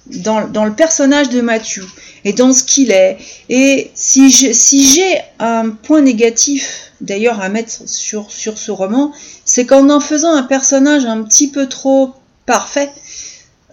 dans, 0.08 0.66
le 0.66 0.74
personnage 0.74 1.30
de 1.30 1.42
Mathieu 1.42 1.86
et 2.24 2.34
dans 2.34 2.54
ce 2.54 2.64
qu'il 2.64 2.92
est. 2.92 3.18
Et 3.50 3.92
si 3.96 4.32
j'ai 4.32 5.20
un 5.40 5.72
point 5.72 6.02
négatif, 6.02 6.94
d'ailleurs, 7.02 7.42
à 7.42 7.50
mettre 7.50 7.88
sur 7.88 8.32
ce 8.32 8.72
roman, 8.72 9.12
c'est 9.44 9.66
qu'en 9.66 9.90
en 9.90 10.00
faisant 10.00 10.34
un 10.34 10.44
personnage 10.44 11.06
un 11.06 11.24
petit 11.24 11.50
peu 11.50 11.68
trop 11.68 12.14
parfait, 12.46 12.92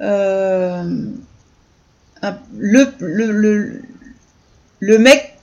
euh, 0.01 0.85
le, 2.57 3.73
mec 4.99 5.39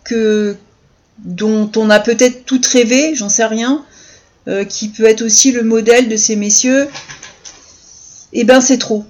dont 1.20 1.72
on 1.76 1.90
a 1.90 2.00
peut-être 2.00 2.46
tout 2.46 2.62
rêvé, 2.72 3.16
j'en 3.16 3.30
sais 3.30 3.46
rien, 3.46 3.86
euh, 4.48 4.64
qui 4.66 4.90
peut 4.90 5.06
être 5.06 5.22
aussi 5.22 5.52
le 5.52 5.64
modèle 5.64 6.10
de 6.10 6.16
ces 6.16 6.36
messieurs, 6.36 6.88
et 8.32 8.42
eh 8.42 8.44
ben 8.44 8.62
c'est 8.62 8.78
trop. 8.78 9.06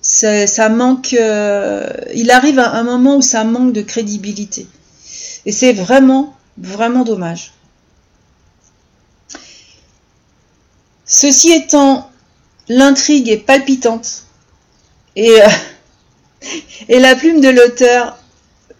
Ça, 0.00 0.68
manque. 0.68 1.14
Euh, 1.14 1.90
il 2.14 2.30
arrive 2.30 2.58
à 2.58 2.72
un 2.72 2.82
moment 2.82 3.16
où 3.16 3.22
ça 3.22 3.44
manque 3.44 3.72
de 3.72 3.82
crédibilité. 3.82 4.66
Et 5.46 5.52
c'est 5.52 5.72
vraiment, 5.72 6.36
vraiment 6.58 7.04
dommage. 7.04 7.52
Ceci 11.04 11.52
étant, 11.52 12.10
l'intrigue 12.68 13.28
est 13.28 13.38
palpitante 13.38 14.24
et, 15.16 15.42
euh, 15.42 15.48
et 16.88 16.98
la 16.98 17.14
plume 17.14 17.40
de 17.40 17.48
l'auteur 17.48 18.18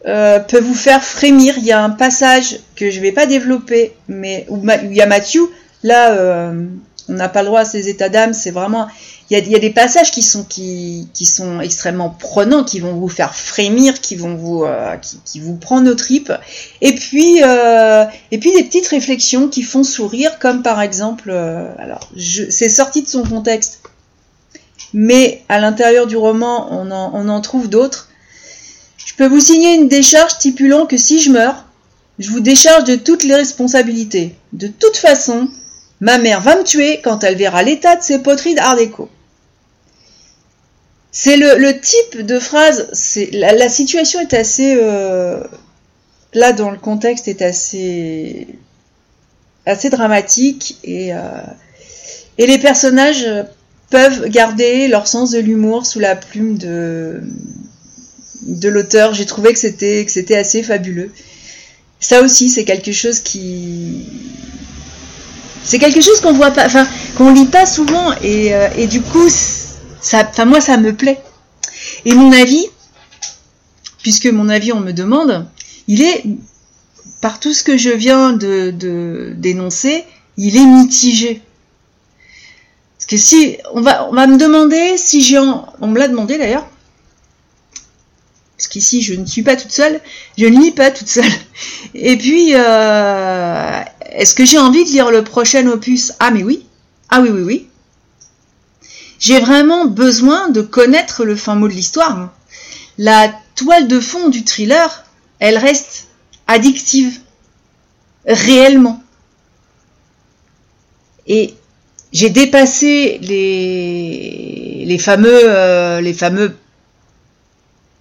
euh, 0.06 0.38
peut 0.38 0.60
vous 0.60 0.74
faire 0.74 1.02
frémir. 1.02 1.58
Il 1.58 1.64
y 1.64 1.72
a 1.72 1.82
un 1.82 1.90
passage 1.90 2.60
que 2.76 2.90
je 2.90 2.98
ne 2.98 3.02
vais 3.02 3.12
pas 3.12 3.26
développer, 3.26 3.94
mais 4.06 4.46
où, 4.48 4.62
il 4.84 4.94
y 4.94 5.00
a 5.00 5.06
Matthew, 5.06 5.50
là, 5.82 6.12
euh, 6.12 6.66
on 7.08 7.12
n'a 7.14 7.28
pas 7.28 7.42
le 7.42 7.46
droit 7.48 7.60
à 7.60 7.64
ces 7.64 7.88
états 7.88 8.08
d'âme. 8.08 8.32
C'est 8.32 8.52
vraiment, 8.52 8.88
il 9.30 9.36
y 9.48 9.54
a, 9.54 9.58
des 9.58 9.70
passages 9.70 10.10
qui 10.10 10.22
sont 10.22 10.42
qui, 10.42 11.08
qui, 11.12 11.26
sont 11.26 11.60
extrêmement 11.60 12.08
prenants, 12.08 12.64
qui 12.64 12.80
vont 12.80 12.94
vous 12.94 13.08
faire 13.08 13.34
frémir, 13.34 14.00
qui 14.00 14.16
vont 14.16 14.34
vous 14.34 14.64
euh, 14.64 14.96
qui, 14.96 15.38
vous 15.38 15.56
prendre 15.56 15.82
nos 15.82 15.94
tripes. 15.94 16.32
Et 16.80 16.94
puis 16.94 17.42
euh, 17.42 18.06
et 18.30 18.38
puis 18.38 18.52
des 18.54 18.64
petites 18.64 18.86
réflexions 18.86 19.48
qui 19.48 19.62
font 19.62 19.84
sourire, 19.84 20.38
comme 20.38 20.62
par 20.62 20.80
exemple, 20.80 21.28
euh, 21.28 21.70
alors 21.78 22.08
c'est 22.16 22.70
sorti 22.70 23.02
de 23.02 23.08
son 23.08 23.22
contexte, 23.22 23.82
mais 24.94 25.42
à 25.50 25.60
l'intérieur 25.60 26.06
du 26.06 26.16
roman, 26.16 26.68
on 26.70 26.90
en, 26.90 27.10
on 27.12 27.28
en 27.28 27.40
trouve 27.42 27.68
d'autres. 27.68 28.08
Je 28.96 29.12
peux 29.14 29.26
vous 29.26 29.40
signer 29.40 29.74
une 29.74 29.88
décharge 29.88 30.32
stipulant 30.32 30.86
que 30.86 30.96
si 30.96 31.20
je 31.20 31.32
meurs, 31.32 31.66
je 32.18 32.30
vous 32.30 32.40
décharge 32.40 32.84
de 32.84 32.96
toutes 32.96 33.24
les 33.24 33.34
responsabilités. 33.34 34.34
De 34.54 34.68
toute 34.68 34.96
façon, 34.96 35.48
ma 36.00 36.16
mère 36.16 36.40
va 36.40 36.56
me 36.56 36.64
tuer 36.64 37.02
quand 37.04 37.24
elle 37.24 37.36
verra 37.36 37.62
l'état 37.62 37.94
de 37.96 38.02
ses 38.02 38.20
poteries 38.20 38.54
d'art 38.54 38.76
déco. 38.76 39.10
C'est 41.20 41.36
le, 41.36 41.80
type 41.80 42.24
de 42.24 42.38
phrase, 42.38 42.92
la, 43.32 43.68
situation 43.68 44.20
est 44.20 44.34
assez 44.34 44.76
euh, 44.80 45.42
là 46.32 46.52
dans 46.52 46.70
le 46.70 46.78
contexte 46.78 47.26
est 47.26 47.42
assez 47.42 48.46
assez 49.66 49.90
dramatique 49.90 50.78
et 50.84 51.12
euh, 51.12 51.18
et 52.38 52.46
les 52.46 52.58
personnages 52.58 53.26
peuvent 53.90 54.28
garder 54.28 54.86
leur 54.86 55.08
sens 55.08 55.32
de 55.32 55.40
l'humour 55.40 55.86
sous 55.86 55.98
la 55.98 56.14
plume 56.14 56.56
de 56.56 57.20
de 58.42 58.68
l'auteur. 58.68 59.12
J'ai 59.12 59.26
trouvé 59.26 59.52
que 59.52 59.58
c'était 59.58 60.04
que 60.04 60.12
c'était 60.12 60.36
assez 60.36 60.62
fabuleux. 60.62 61.10
Ça 61.98 62.22
aussi, 62.22 62.48
c'est 62.48 62.64
quelque 62.64 62.92
chose 62.92 63.18
qui 63.18 64.06
c'est 65.64 65.80
quelque 65.80 66.00
chose 66.00 66.20
qu'on 66.20 66.32
voit 66.32 66.52
pas, 66.52 66.66
enfin 66.66 66.86
qu'on 67.16 67.32
lit 67.32 67.46
pas 67.46 67.66
souvent 67.66 68.12
et, 68.22 68.54
euh, 68.54 68.68
et 68.76 68.86
du 68.86 69.00
coup 69.00 69.28
moi 70.46 70.60
ça 70.60 70.76
me 70.76 70.94
plaît. 70.94 71.22
Et 72.04 72.14
mon 72.14 72.32
avis, 72.32 72.66
puisque 74.02 74.26
mon 74.26 74.48
avis 74.48 74.72
on 74.72 74.80
me 74.80 74.92
demande, 74.92 75.46
il 75.86 76.02
est 76.02 76.24
par 77.20 77.40
tout 77.40 77.52
ce 77.52 77.64
que 77.64 77.76
je 77.76 77.90
viens 77.90 78.32
de, 78.32 78.70
de 78.70 79.32
dénoncer, 79.36 80.04
il 80.36 80.56
est 80.56 80.64
mitigé. 80.64 81.42
Parce 82.96 83.06
que 83.06 83.16
si 83.16 83.58
on 83.72 83.80
va, 83.80 84.08
on 84.08 84.14
va 84.14 84.26
me 84.26 84.36
demander 84.36 84.96
si 84.98 85.20
j'ai, 85.22 85.38
on 85.38 85.86
me 85.86 85.98
l'a 85.98 86.08
demandé 86.08 86.38
d'ailleurs, 86.38 86.66
parce 88.56 88.68
qu'ici 88.68 89.02
je 89.02 89.14
ne 89.14 89.24
suis 89.24 89.42
pas 89.42 89.56
toute 89.56 89.70
seule, 89.70 90.00
je 90.36 90.46
ne 90.46 90.60
lis 90.60 90.72
pas 90.72 90.90
toute 90.90 91.08
seule. 91.08 91.30
Et 91.94 92.16
puis, 92.18 92.54
euh, 92.54 93.80
est-ce 94.10 94.34
que 94.34 94.44
j'ai 94.44 94.58
envie 94.58 94.84
de 94.84 94.90
lire 94.90 95.10
le 95.10 95.22
prochain 95.22 95.66
opus? 95.68 96.12
Ah 96.18 96.30
mais 96.30 96.42
oui, 96.42 96.66
ah 97.08 97.20
oui 97.20 97.30
oui 97.30 97.42
oui. 97.42 97.67
J'ai 99.18 99.40
vraiment 99.40 99.86
besoin 99.86 100.48
de 100.48 100.60
connaître 100.60 101.24
le 101.24 101.36
fin 101.36 101.54
mot 101.54 101.68
de 101.68 101.72
l'histoire. 101.72 102.32
La 102.98 103.32
toile 103.54 103.88
de 103.88 104.00
fond 104.00 104.28
du 104.28 104.44
thriller, 104.44 105.04
elle 105.38 105.58
reste 105.58 106.08
addictive, 106.46 107.18
réellement. 108.26 109.02
Et 111.26 111.54
j'ai 112.12 112.30
dépassé 112.30 113.18
les, 113.20 114.98
fameux, 114.98 115.40
euh, 115.44 116.00
les 116.00 116.14
fameux 116.14 116.56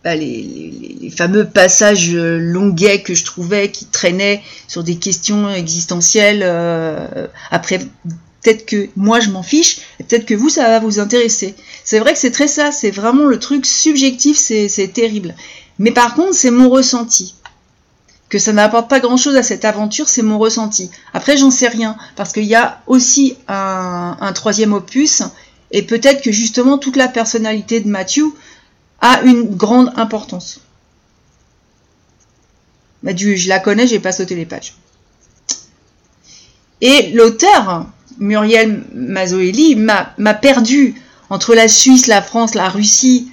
bah, 0.04 0.16
les, 0.16 1.12
fameux 1.16 1.46
passages 1.46 2.14
euh, 2.14 2.38
longuets 2.38 3.02
que 3.02 3.14
je 3.14 3.26
trouvais 3.26 3.72
qui 3.72 3.86
traînaient 3.86 4.42
sur 4.68 4.84
des 4.84 4.98
questions 4.98 5.50
existentielles. 5.50 6.44
Euh, 6.44 7.28
après, 7.52 7.80
peut-être 8.42 8.66
que 8.66 8.90
moi 8.96 9.20
je 9.20 9.30
m'en 9.30 9.44
fiche, 9.44 9.80
et 10.00 10.04
peut-être 10.04 10.26
que 10.26 10.34
vous 10.34 10.50
ça 10.50 10.68
va 10.68 10.80
vous 10.80 11.00
intéresser. 11.00 11.56
C'est 11.84 12.00
vrai 12.00 12.14
que 12.14 12.20
c'est 12.20 12.32
très 12.32 12.48
ça, 12.48 12.72
c'est 12.72 12.92
vraiment 12.92 13.26
le 13.26 13.40
truc 13.40 13.66
subjectif, 13.66 14.38
c'est 14.38 14.92
terrible. 14.94 15.36
Mais 15.80 15.92
par 15.92 16.16
contre, 16.16 16.34
c'est 16.34 16.52
mon 16.52 16.70
ressenti. 16.70 17.36
Que 18.30 18.40
ça 18.40 18.52
n'apporte 18.52 18.90
pas 18.90 19.00
grand-chose 19.00 19.38
à 19.38 19.44
cette 19.44 19.64
aventure, 19.64 20.10
c'est 20.10 20.22
mon 20.22 20.38
ressenti. 20.38 20.92
Après, 21.14 21.38
j'en 21.38 21.50
sais 21.50 21.70
rien, 21.70 21.96
parce 22.18 22.34
qu'il 22.34 22.44
y 22.44 22.56
a 22.56 22.82
aussi 22.86 23.38
un, 23.48 24.18
un 24.20 24.34
troisième 24.34 24.74
opus, 24.74 25.24
et 25.72 25.84
peut-être 25.84 26.22
que 26.22 26.32
justement 26.32 26.78
toute 26.78 26.98
la 26.98 27.08
personnalité 27.08 27.80
de 27.80 27.88
Matthew 27.88 28.34
a 29.00 29.22
une 29.22 29.56
grande 29.56 29.94
importance. 29.96 30.60
Bah, 33.04 33.12
je 33.16 33.48
la 33.48 33.60
connais, 33.60 33.88
j'ai 33.88 34.00
pas 34.00 34.12
sauté 34.12 34.36
les 34.36 34.46
pages. 34.46 34.76
Et 36.82 37.12
l'auteur, 37.12 37.86
Muriel 38.20 38.84
Mazoeli, 38.94 39.76
m'a 39.76 40.34
perdu 40.34 40.96
entre 41.30 41.56
la 41.56 41.68
Suisse, 41.68 42.08
la 42.08 42.22
France, 42.22 42.56
la 42.56 42.70
Russie, 42.70 43.30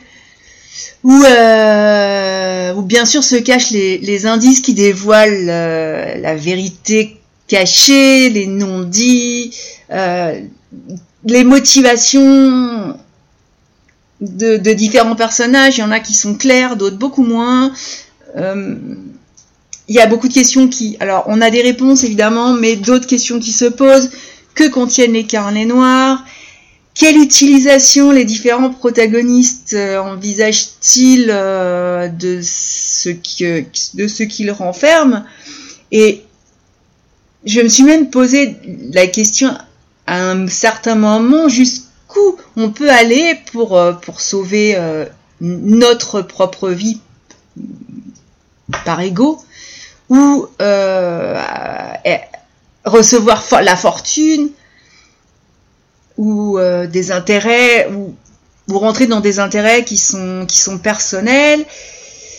où, 1.05 1.23
euh, 1.23 2.73
bien 2.83 3.05
sûr 3.05 3.23
se 3.23 3.37
cachent 3.37 3.71
les, 3.71 4.27
indices 4.27 4.61
qui 4.61 4.75
dévoilent 4.75 5.49
euh, 5.49 6.17
la 6.21 6.35
vérité 6.35 7.19
cachée, 7.47 8.31
les 8.31 8.47
non-dits, 8.47 9.55
euh, 9.91 10.41
les 11.25 11.45
motivations 11.45 12.97
de, 14.21 14.73
différents 14.73 15.15
personnages. 15.15 15.79
Il 15.79 15.83
y 15.83 15.85
en 15.85 15.93
a 15.93 16.01
qui 16.01 16.15
sont 16.15 16.35
clairs, 16.35 16.77
d'autres 16.77 16.99
beaucoup 16.99 17.25
moins. 17.25 17.73
Il 19.87 19.95
y 19.95 20.01
a 20.01 20.07
beaucoup 20.07 20.29
de 20.29 20.33
questions 20.33 20.69
qui... 20.69 20.97
Alors, 20.99 21.25
on 21.27 21.43
a 21.43 21.51
des 21.51 21.61
réponses, 21.61 22.05
évidemment, 22.05 22.55
mais 22.55 22.77
d'autres 22.77 23.07
questions 23.07 23.39
qui 23.39 23.53
se 23.53 23.67
posent. 23.67 24.11
Que 24.55 24.69
contiennent 24.69 25.15
les 25.15 25.25
carnets 25.25 25.65
noirs 25.65 26.25
Quelle 26.95 27.17
utilisation 27.17 28.13
les 28.13 28.25
différents 28.25 28.71
protagonistes 28.71 29.75
euh, 29.75 29.99
envisagent-ils 29.99 31.27
euh, 31.29 32.09
de 32.09 32.41
ce 32.43 33.11
qu'ils 34.23 34.51
renferment? 34.53 35.25
Et 35.91 36.23
je 37.45 37.61
me 37.61 37.69
suis 37.69 37.83
même 37.83 38.11
posé 38.11 38.57
la 38.93 39.07
question 39.07 39.51
à 40.07 40.31
un 40.31 40.47
certain 40.49 40.95
moment, 40.95 41.49
juste 41.49 41.89
on 42.57 42.71
peut 42.71 42.91
aller 42.91 43.37
pour, 43.51 43.77
euh, 43.77 43.93
pour 43.93 44.21
sauver 44.21 44.79
notre 45.41 46.23
propre 46.23 46.71
vie 46.71 47.01
par 48.85 49.01
ego 49.01 49.43
ou 50.09 50.47
recevoir 52.85 53.43
la 53.63 53.77
fortune 53.77 54.51
ou 56.17 56.59
des 56.91 57.11
intérêts 57.11 57.89
ou, 57.93 58.15
ou, 58.69 58.79
rentrer 58.79 59.07
dans 59.07 59.21
des 59.21 59.39
intérêts 59.41 59.85
qui 59.85 59.97
sont, 59.97 60.45
qui 60.47 60.59
sont 60.59 60.79
personnels. 60.79 61.65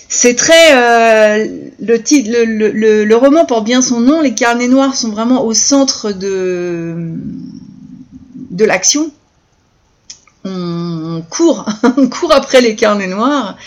C'est 0.08 0.36
très 0.36 1.44
le, 1.80 1.98
titre, 1.98 2.30
le, 2.32 2.72
le, 3.04 3.16
roman 3.16 3.46
porte 3.46 3.66
bien 3.66 3.82
son 3.82 4.00
nom. 4.00 4.22
Les 4.22 4.34
carnets 4.34 4.68
noirs 4.68 4.96
sont 4.96 5.10
vraiment 5.10 5.44
au 5.44 5.54
centre 5.54 6.12
de 6.12 6.96
de 8.52 8.64
l'action 8.64 9.12
on 10.46 11.24
court, 11.30 11.66
on 11.98 12.08
court 12.08 12.34
après 12.34 12.62
les 12.62 12.76
carnets 12.76 13.08
noirs, 13.08 13.58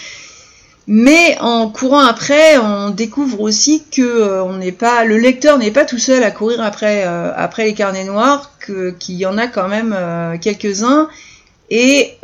mais 0.90 1.36
en 1.40 1.68
courant 1.68 2.00
après, 2.00 2.56
on 2.56 2.88
découvre 2.88 3.42
aussi 3.42 3.84
que 3.92 4.00
euh, 4.00 5.04
le 5.04 5.18
lecteur 5.18 5.58
n'est 5.58 5.70
pas 5.70 5.84
tout 5.84 5.98
seul 5.98 6.24
à 6.24 6.30
courir 6.30 6.62
après, 6.62 7.04
euh, 7.06 7.30
les 7.58 7.74
carnets 7.74 8.04
noirs, 8.04 8.52
qu'il 8.98 9.16
y 9.16 9.26
en 9.26 9.36
a 9.36 9.48
quand 9.48 9.68
même 9.68 9.94
euh, 9.94 10.38
quelques-uns, 10.38 11.10
et 11.68 12.16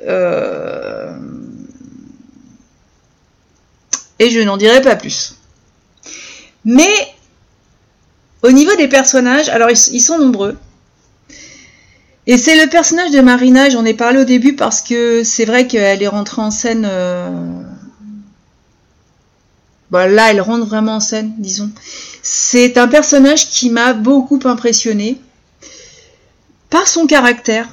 je 4.19 4.41
n'en 4.41 4.57
dirai 4.57 4.81
pas 4.81 4.97
plus. 4.97 5.35
Mais 6.65 6.89
au 8.43 8.51
niveau 8.51 8.75
des 8.77 8.89
personnages, 8.89 9.51
alors 9.51 9.69
ils 9.71 10.01
sont 10.01 10.19
nombreux. 10.19 10.57
Et 12.27 12.39
c'est 12.39 12.59
le 12.59 12.71
personnage 12.71 13.11
de 13.11 13.21
Marina, 13.21 13.69
j'en 13.69 13.85
ai 13.85 13.93
parlé 13.93 14.21
au 14.21 14.25
début 14.25 14.57
parce 14.57 14.81
que 14.81 15.23
c'est 15.23 15.45
vrai 15.45 15.67
qu'elle 15.67 16.03
est 16.03 16.09
rentrée 16.09 16.41
en 16.41 16.51
scène. 16.51 16.89
Euh... 19.95 20.07
là, 20.07 20.31
elle 20.31 20.41
rentre 20.41 20.67
vraiment 20.67 20.97
en 20.97 21.01
scène, 21.01 21.33
disons. 21.39 21.71
C'est 22.23 22.79
un 22.79 22.89
personnage 22.89 23.51
qui 23.51 23.71
m'a 23.71 23.93
beaucoup 23.93 24.41
impressionné 24.45 25.19
par 26.71 26.89
son 26.89 27.07
caractère, 27.07 27.69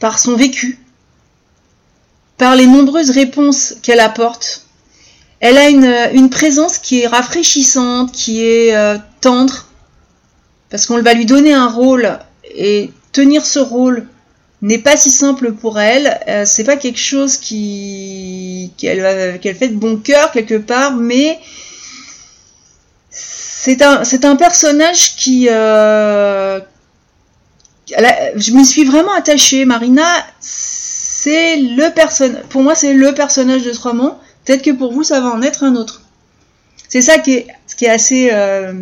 par 0.00 0.18
son 0.18 0.36
vécu, 0.36 0.78
par 2.38 2.56
les 2.56 2.66
nombreuses 2.66 3.10
réponses 3.10 3.74
qu'elle 3.82 4.00
apporte. 4.00 4.66
Elle 5.40 5.58
a 5.58 5.68
une, 5.68 6.30
présence 6.30 6.78
qui 6.78 7.02
est 7.02 7.06
rafraîchissante, 7.06 8.12
qui 8.12 8.42
est 8.42 8.74
euh, 8.74 8.96
tendre, 9.20 9.66
parce 10.70 10.86
qu'on 10.86 11.00
va 11.02 11.12
lui 11.12 11.26
donner 11.26 11.52
un 11.52 11.68
rôle 11.68 12.18
et 12.54 12.90
tenir 13.12 13.44
ce 13.44 13.58
rôle 13.58 14.08
n'est 14.66 14.78
pas 14.78 14.96
si 14.96 15.10
simple 15.10 15.52
pour 15.52 15.78
elle. 15.78 16.20
Euh, 16.28 16.44
c'est 16.44 16.64
pas 16.64 16.76
quelque 16.76 16.98
chose 16.98 17.36
qui 17.36 18.72
qu'elle 18.76 19.40
fait 19.40 19.68
de 19.68 19.76
bon 19.76 19.96
cœur 19.96 20.32
quelque 20.32 20.58
part, 20.58 20.96
mais 20.96 21.38
c'est 23.10 23.80
un 23.82 24.36
personnage 24.36 25.16
qui 25.16 25.48
euh, 25.48 26.60
je 27.88 28.52
me 28.52 28.64
suis 28.64 28.84
vraiment 28.84 29.12
attachée. 29.12 29.64
Marina, 29.64 30.06
c'est 30.40 31.56
le 31.56 31.92
personnage. 31.94 32.42
Pour 32.48 32.62
moi, 32.62 32.74
c'est 32.74 32.92
le 32.92 33.14
personnage 33.14 33.62
de 33.62 33.72
ce 33.72 33.80
roman. 33.80 34.20
Peut-être 34.44 34.62
que 34.62 34.70
pour 34.70 34.92
vous, 34.92 35.04
ça 35.04 35.20
va 35.20 35.28
en 35.28 35.42
être 35.42 35.64
un 35.64 35.76
autre. 35.76 36.02
C'est 36.88 37.02
ça 37.02 37.18
qui 37.18 37.32
est, 37.32 37.46
ce 37.66 37.76
qui 37.76 37.84
est 37.84 37.90
assez. 37.90 38.30
Euh, 38.32 38.74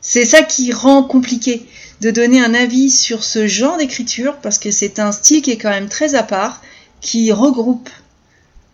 c'est 0.00 0.24
ça 0.24 0.42
qui 0.42 0.72
rend 0.72 1.02
compliqué 1.02 1.66
de 2.02 2.10
donner 2.10 2.40
un 2.42 2.52
avis 2.52 2.90
sur 2.90 3.22
ce 3.22 3.46
genre 3.46 3.76
d'écriture 3.76 4.36
parce 4.38 4.58
que 4.58 4.72
c'est 4.72 4.98
un 4.98 5.12
style 5.12 5.40
qui 5.40 5.52
est 5.52 5.56
quand 5.56 5.70
même 5.70 5.88
très 5.88 6.16
à 6.16 6.24
part, 6.24 6.60
qui 7.00 7.30
regroupe 7.30 7.88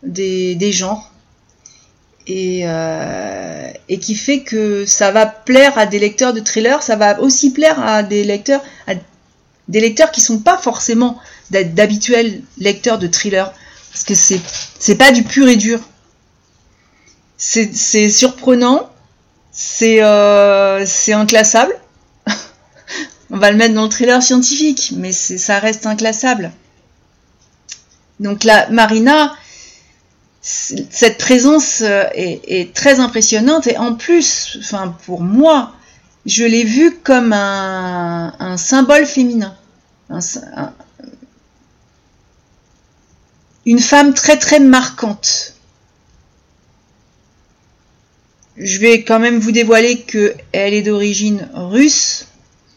des, 0.03 0.55
des 0.55 0.73
genres 0.73 1.13
et, 2.27 2.63
euh, 2.65 3.71
et, 3.91 3.99
qui 3.99 4.15
fait 4.15 4.41
que 4.41 4.87
ça 4.87 5.11
va 5.11 5.27
plaire 5.27 5.77
à 5.77 5.85
des 5.85 5.99
lecteurs 5.99 6.33
de 6.33 6.41
thrillers, 6.41 6.83
ça 6.83 6.97
va 6.97 7.21
aussi 7.21 7.53
plaire 7.53 7.79
à 7.85 8.03
des 8.03 8.25
lecteurs, 8.25 8.63
à 8.87 8.95
des 9.69 9.81
lecteurs 9.81 10.11
qui 10.11 10.23
sont 10.23 10.39
pas 10.39 10.57
forcément 10.57 11.19
d'habituels 11.51 12.41
lecteurs 12.57 12.99
de 12.99 13.09
thrillers, 13.09 13.53
parce 13.93 14.05
que 14.05 14.15
c'est 14.15 14.41
c'est 14.79 14.97
pas 14.97 15.13
du 15.13 15.23
pur 15.23 15.49
et 15.49 15.57
dur. 15.57 15.81
C'est 17.37 18.09
surprenant, 18.09 18.91
c'est 19.53 20.03
euh, 20.03 20.87
inclassable. 21.09 21.75
On 23.31 23.39
va 23.39 23.51
le 23.51 23.57
mettre 23.57 23.75
dans 23.75 23.85
le 23.85 23.89
thriller 23.89 24.23
scientifique, 24.23 24.93
mais 24.97 25.13
ça 25.13 25.59
reste 25.59 25.87
inclassable. 25.87 26.53
Donc 28.21 28.45
là, 28.45 28.69
Marina, 28.71 29.35
cette 30.41 31.19
présence 31.19 31.83
euh, 31.83 32.05
est, 32.15 32.75
très 32.75 33.01
impressionnante 33.01 33.67
et 33.67 33.77
en 33.77 33.95
plus, 33.95 34.59
enfin 34.61 34.97
pour 35.05 35.21
moi, 35.21 35.75
je 36.27 36.45
l'ai 36.45 36.65
vue 36.65 36.97
comme 37.03 37.33
un, 37.33 38.57
symbole 38.57 39.07
féminin. 39.07 39.55
une 43.67 43.79
femme 43.79 44.15
très 44.15 44.39
très 44.39 44.61
marquante. 44.61 45.55
Je 48.57 48.79
vais 48.81 49.05
quand 49.05 49.21
même 49.21 49.39
vous 49.39 49.53
dévoiler 49.53 50.01
qu'elle 50.01 50.75
est 50.75 50.83
d'origine 50.83 51.49
russe, 51.55 52.28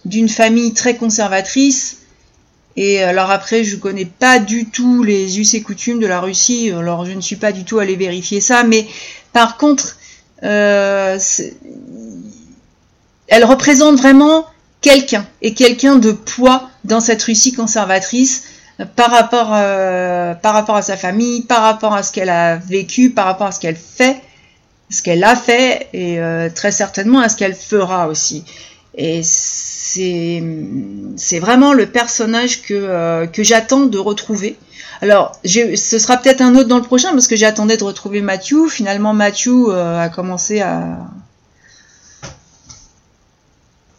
d'une 0.05 0.29
famille 0.29 0.73
très 0.73 0.95
conservatrice. 0.95 1.97
Et 2.77 3.03
alors 3.03 3.31
après, 3.31 3.63
je 3.63 3.75
connais 3.75 4.05
pas 4.05 4.39
du 4.39 4.65
tout 4.65 5.03
les 5.03 5.39
us 5.39 5.53
et 5.53 5.61
coutumes 5.61 5.99
de 5.99 6.07
la 6.07 6.21
Russie, 6.21 6.71
alors 6.71 7.05
je 7.05 7.11
ne 7.11 7.21
suis 7.21 7.35
pas 7.35 7.51
du 7.51 7.65
tout 7.65 7.79
allée 7.79 7.97
vérifier 7.97 8.39
ça, 8.39 8.63
mais 8.63 8.87
par 9.33 9.57
contre, 9.57 9.97
euh, 10.43 11.19
elle 13.27 13.45
représente 13.45 13.97
vraiment 13.97 14.45
quelqu'un, 14.79 15.25
et 15.41 15.53
quelqu'un 15.53 15.97
de 15.97 16.11
poids 16.11 16.69
dans 16.85 16.99
cette 16.99 17.21
Russie 17.21 17.53
conservatrice 17.53 18.43
par 18.95 19.11
rapport, 19.11 19.51
euh, 19.53 20.33
par 20.33 20.53
rapport 20.53 20.75
à 20.75 20.81
sa 20.81 20.97
famille, 20.97 21.41
par 21.41 21.61
rapport 21.61 21.93
à 21.93 22.03
ce 22.03 22.11
qu'elle 22.11 22.29
a 22.29 22.55
vécu, 22.55 23.11
par 23.11 23.25
rapport 23.25 23.47
à 23.47 23.51
ce 23.51 23.59
qu'elle 23.59 23.75
fait, 23.75 24.17
ce 24.89 25.03
qu'elle 25.03 25.23
a 25.23 25.35
fait, 25.35 25.87
et 25.93 26.19
euh, 26.19 26.49
très 26.49 26.71
certainement 26.71 27.19
à 27.19 27.29
ce 27.29 27.35
qu'elle 27.35 27.55
fera 27.55 28.07
aussi. 28.07 28.43
C'est 29.93 31.39
vraiment 31.39 31.73
le 31.73 31.85
personnage 31.85 32.61
que, 32.61 32.73
euh, 32.73 33.27
j'attends 33.39 33.81
de 33.81 33.97
retrouver. 33.97 34.57
Alors, 35.01 35.33
ce 35.43 35.99
sera 35.99 36.17
peut-être 36.17 36.41
un 36.41 36.55
autre 36.55 36.67
dans 36.67 36.77
le 36.77 36.83
prochain 36.83 37.11
parce 37.11 37.27
que 37.27 37.35
j'attendais 37.35 37.77
de 37.77 37.83
retrouver 37.83 38.21
Matthew. 38.21 38.69
Finalement, 38.69 39.13
Matthew 39.13 39.69
euh, 39.69 39.99
a 39.99 40.09
commencé 40.09 40.61
à 40.61 40.99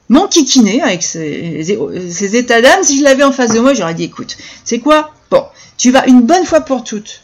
m'enquiquiner 0.08 0.80
avec 0.82 1.02
ses, 1.02 2.36
états 2.36 2.62
d'âme. 2.62 2.82
Si 2.84 2.98
je 2.98 3.04
l'avais 3.04 3.24
en 3.24 3.32
face 3.32 3.52
de 3.52 3.60
moi, 3.60 3.74
j'aurais 3.74 3.94
dit 3.94 4.04
écoute, 4.04 4.36
c'est 4.64 4.78
quoi? 4.78 5.12
Bon, 5.30 5.44
tu 5.76 5.90
vas 5.90 6.06
une 6.06 6.22
bonne 6.22 6.44
fois 6.44 6.60
pour 6.60 6.84
toutes 6.84 7.22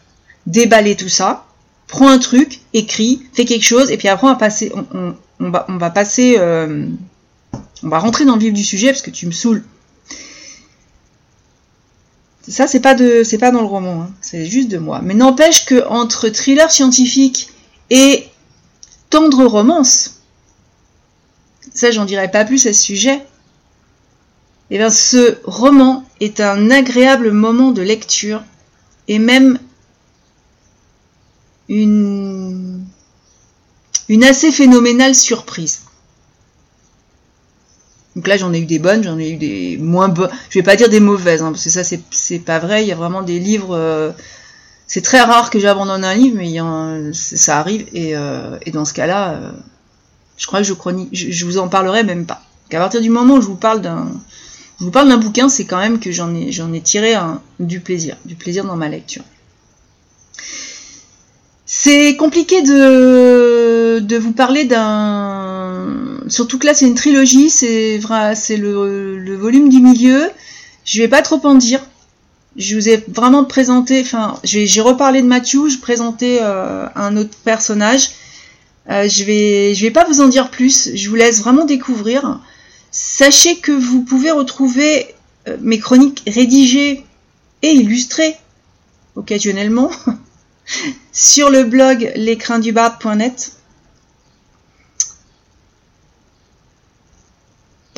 déballer 0.48 0.96
tout 0.96 1.08
ça, 1.08 1.44
prends 1.86 2.08
un 2.08 2.18
truc, 2.18 2.60
écris, 2.72 3.22
fais 3.32 3.44
quelque 3.44 3.64
chose, 3.64 3.90
et 3.90 3.96
puis 3.96 4.08
après 4.08 4.26
on 4.26 4.30
va 4.30 4.36
passer, 4.36 4.72
on, 4.74 5.50
va, 5.50 5.66
on 5.68 5.76
va 5.76 5.90
passer. 5.90 6.36
Euh, 6.38 6.86
on 7.82 7.88
va 7.88 7.98
rentrer 7.98 8.24
dans 8.24 8.34
le 8.34 8.40
vif 8.40 8.52
du 8.52 8.64
sujet 8.64 8.88
parce 8.88 9.02
que 9.02 9.10
tu 9.10 9.26
me 9.26 9.32
saoules. 9.32 9.64
Ça, 12.46 12.66
c'est 12.66 12.80
pas 12.80 12.94
pas 12.94 13.50
dans 13.50 13.60
le 13.60 13.66
roman, 13.66 14.02
hein. 14.02 14.10
c'est 14.22 14.46
juste 14.46 14.68
de 14.68 14.78
moi. 14.78 15.00
Mais 15.02 15.14
n'empêche 15.14 15.66
que 15.66 15.86
entre 15.86 16.30
thriller 16.30 16.70
scientifique 16.70 17.50
et 17.90 18.26
tendre 19.10 19.44
romance, 19.44 20.22
ça, 21.74 21.90
j'en 21.90 22.06
dirai 22.06 22.30
pas 22.30 22.46
plus 22.46 22.66
à 22.66 22.72
ce 22.72 22.82
sujet. 22.82 23.16
Et 24.70 24.74
eh 24.74 24.78
bien, 24.78 24.90
ce 24.90 25.38
roman 25.44 26.04
est 26.20 26.40
un 26.40 26.70
agréable 26.70 27.32
moment 27.32 27.70
de 27.70 27.80
lecture 27.80 28.42
et 29.08 29.18
même 29.18 29.58
une 31.68 32.84
assez 34.22 34.50
phénoménale 34.52 35.14
surprise. 35.14 35.82
Donc 38.16 38.26
là, 38.26 38.36
j'en 38.36 38.52
ai 38.52 38.60
eu 38.60 38.66
des 38.66 38.78
bonnes, 38.78 39.04
j'en 39.04 39.18
ai 39.18 39.30
eu 39.30 39.36
des 39.36 39.76
moins 39.76 40.08
bonnes. 40.08 40.30
Je 40.50 40.58
vais 40.58 40.62
pas 40.62 40.76
dire 40.76 40.88
des 40.88 41.00
mauvaises, 41.00 41.42
hein, 41.42 41.52
parce 41.52 41.64
que 41.64 41.70
ça, 41.70 41.84
c'est 41.84 42.38
pas 42.38 42.58
vrai. 42.58 42.82
Il 42.82 42.88
y 42.88 42.92
a 42.92 42.96
vraiment 42.96 43.22
des 43.22 43.38
livres. 43.38 43.76
Euh, 43.76 44.10
c'est 44.86 45.02
très 45.02 45.20
rare 45.20 45.50
que 45.50 45.58
j'abandonne 45.58 46.04
un 46.04 46.14
livre, 46.14 46.36
mais 46.36 47.12
ça 47.12 47.58
arrive. 47.58 47.86
Et, 47.92 48.16
euh, 48.16 48.58
dans 48.72 48.84
ce 48.84 48.94
cas-là, 48.94 49.32
euh, 49.34 49.52
je 50.36 50.46
crois 50.46 50.60
que 50.60 50.66
je. 50.66 50.74
Je, 51.12 51.44
vous 51.44 51.58
en 51.58 51.68
parlerai 51.68 52.02
même 52.02 52.26
pas. 52.26 52.42
Qu'à 52.70 52.78
partir 52.78 53.00
du 53.00 53.10
moment 53.10 53.34
où 53.34 53.40
je 53.40 53.46
vous 53.46 53.56
parle 53.56 53.82
d'un, 53.82 54.08
je 54.80 54.84
vous 54.84 54.90
parle 54.90 55.08
d'un 55.08 55.18
bouquin, 55.18 55.48
c'est 55.48 55.64
quand 55.64 55.78
même 55.78 56.00
que 56.00 56.10
j'en 56.10 56.34
ai, 56.34 56.50
ai 56.50 56.80
tiré 56.80 57.14
du 57.60 57.80
plaisir, 57.80 58.16
du 58.24 58.34
plaisir 58.34 58.64
dans 58.64 58.76
ma 58.76 58.88
lecture. 58.88 59.22
C'est 61.66 62.16
compliqué 62.16 62.62
de 62.62 64.18
vous 64.18 64.32
parler 64.32 64.64
d'un. 64.64 65.57
Surtout 66.28 66.58
que 66.58 66.66
là, 66.66 66.74
c'est 66.74 66.86
une 66.86 66.94
trilogie, 66.94 67.50
c'est 67.50 67.98
le, 67.98 69.36
volume 69.36 69.68
du 69.68 69.80
milieu. 69.80 70.30
Je 70.84 71.00
vais 71.00 71.08
pas 71.08 71.22
trop 71.22 71.40
en 71.44 71.54
dire. 71.54 71.80
Je 72.56 72.74
vous 72.74 72.88
ai 72.88 73.04
vraiment 73.08 73.44
présenté. 73.44 74.00
Enfin, 74.00 74.38
j'ai 74.44 74.80
reparlé 74.80 75.22
de 75.22 75.26
Matthew, 75.26 75.68
je 75.68 75.78
présentais 75.78 76.40
euh, 76.42 76.86
un 76.94 77.16
autre 77.16 77.36
personnage. 77.44 78.10
Euh, 78.90 79.08
je 79.08 79.24
vais, 79.24 79.74
je 79.74 79.82
vais 79.82 79.90
pas 79.90 80.04
vous 80.04 80.20
en 80.20 80.28
dire 80.28 80.50
plus. 80.50 80.90
Je 80.94 81.08
vous 81.08 81.14
laisse 81.14 81.40
vraiment 81.40 81.64
découvrir. 81.64 82.40
Sachez 82.90 83.56
que 83.56 83.72
vous 83.72 84.02
pouvez 84.02 84.30
retrouver 84.30 85.14
euh, 85.46 85.56
mes 85.60 85.78
chroniques 85.78 86.22
rédigées 86.26 87.04
et 87.62 87.70
illustrées 87.70 88.36
occasionnellement 89.14 89.90
sur 91.12 91.50
le 91.50 91.64
blog 91.64 92.12
l'écrindubarbe.net. 92.16 93.57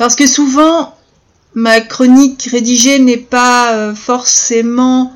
Parce 0.01 0.15
que 0.15 0.25
souvent, 0.25 0.95
ma 1.53 1.79
chronique 1.79 2.49
rédigée 2.51 2.97
n'est 2.97 3.17
pas 3.17 3.75
euh, 3.75 3.93
forcément... 3.93 5.13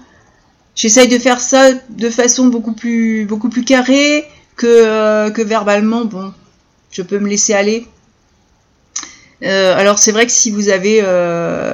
J'essaye 0.76 1.08
de 1.08 1.18
faire 1.18 1.42
ça 1.42 1.72
de 1.90 2.10
façon 2.12 2.46
beaucoup 2.46 2.74
plus, 2.74 3.26
beaucoup 3.26 3.50
plus 3.50 3.64
carrée 3.64 4.26
que, 4.56 4.68
euh, 4.68 5.32
verbalement. 5.44 6.06
Bon, 6.06 6.32
je 6.92 7.02
peux 7.02 7.18
me 7.18 7.28
laisser 7.28 7.56
aller. 7.56 7.88
Euh, 9.42 9.76
alors 9.76 9.98
c'est 9.98 10.12
vrai 10.12 10.28
que 10.28 10.32
si 10.32 10.52
vous 10.52 10.70
avez, 10.70 11.02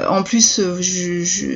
en 0.07 0.23
plus, 0.23 0.61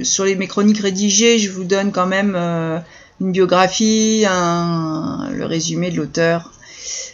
sur 0.04 0.26
les, 0.26 0.36
mes 0.36 0.48
chroniques 0.48 0.82
rédigées, 0.82 1.40
je 1.40 1.50
vous 1.52 1.64
donne 1.64 1.94
quand 1.94 2.06
même 2.06 2.36
une 2.36 3.32
biographie, 3.32 4.26
le 4.26 5.46
résumé 5.46 5.90
de 5.90 5.96
l'auteur. 5.96 6.52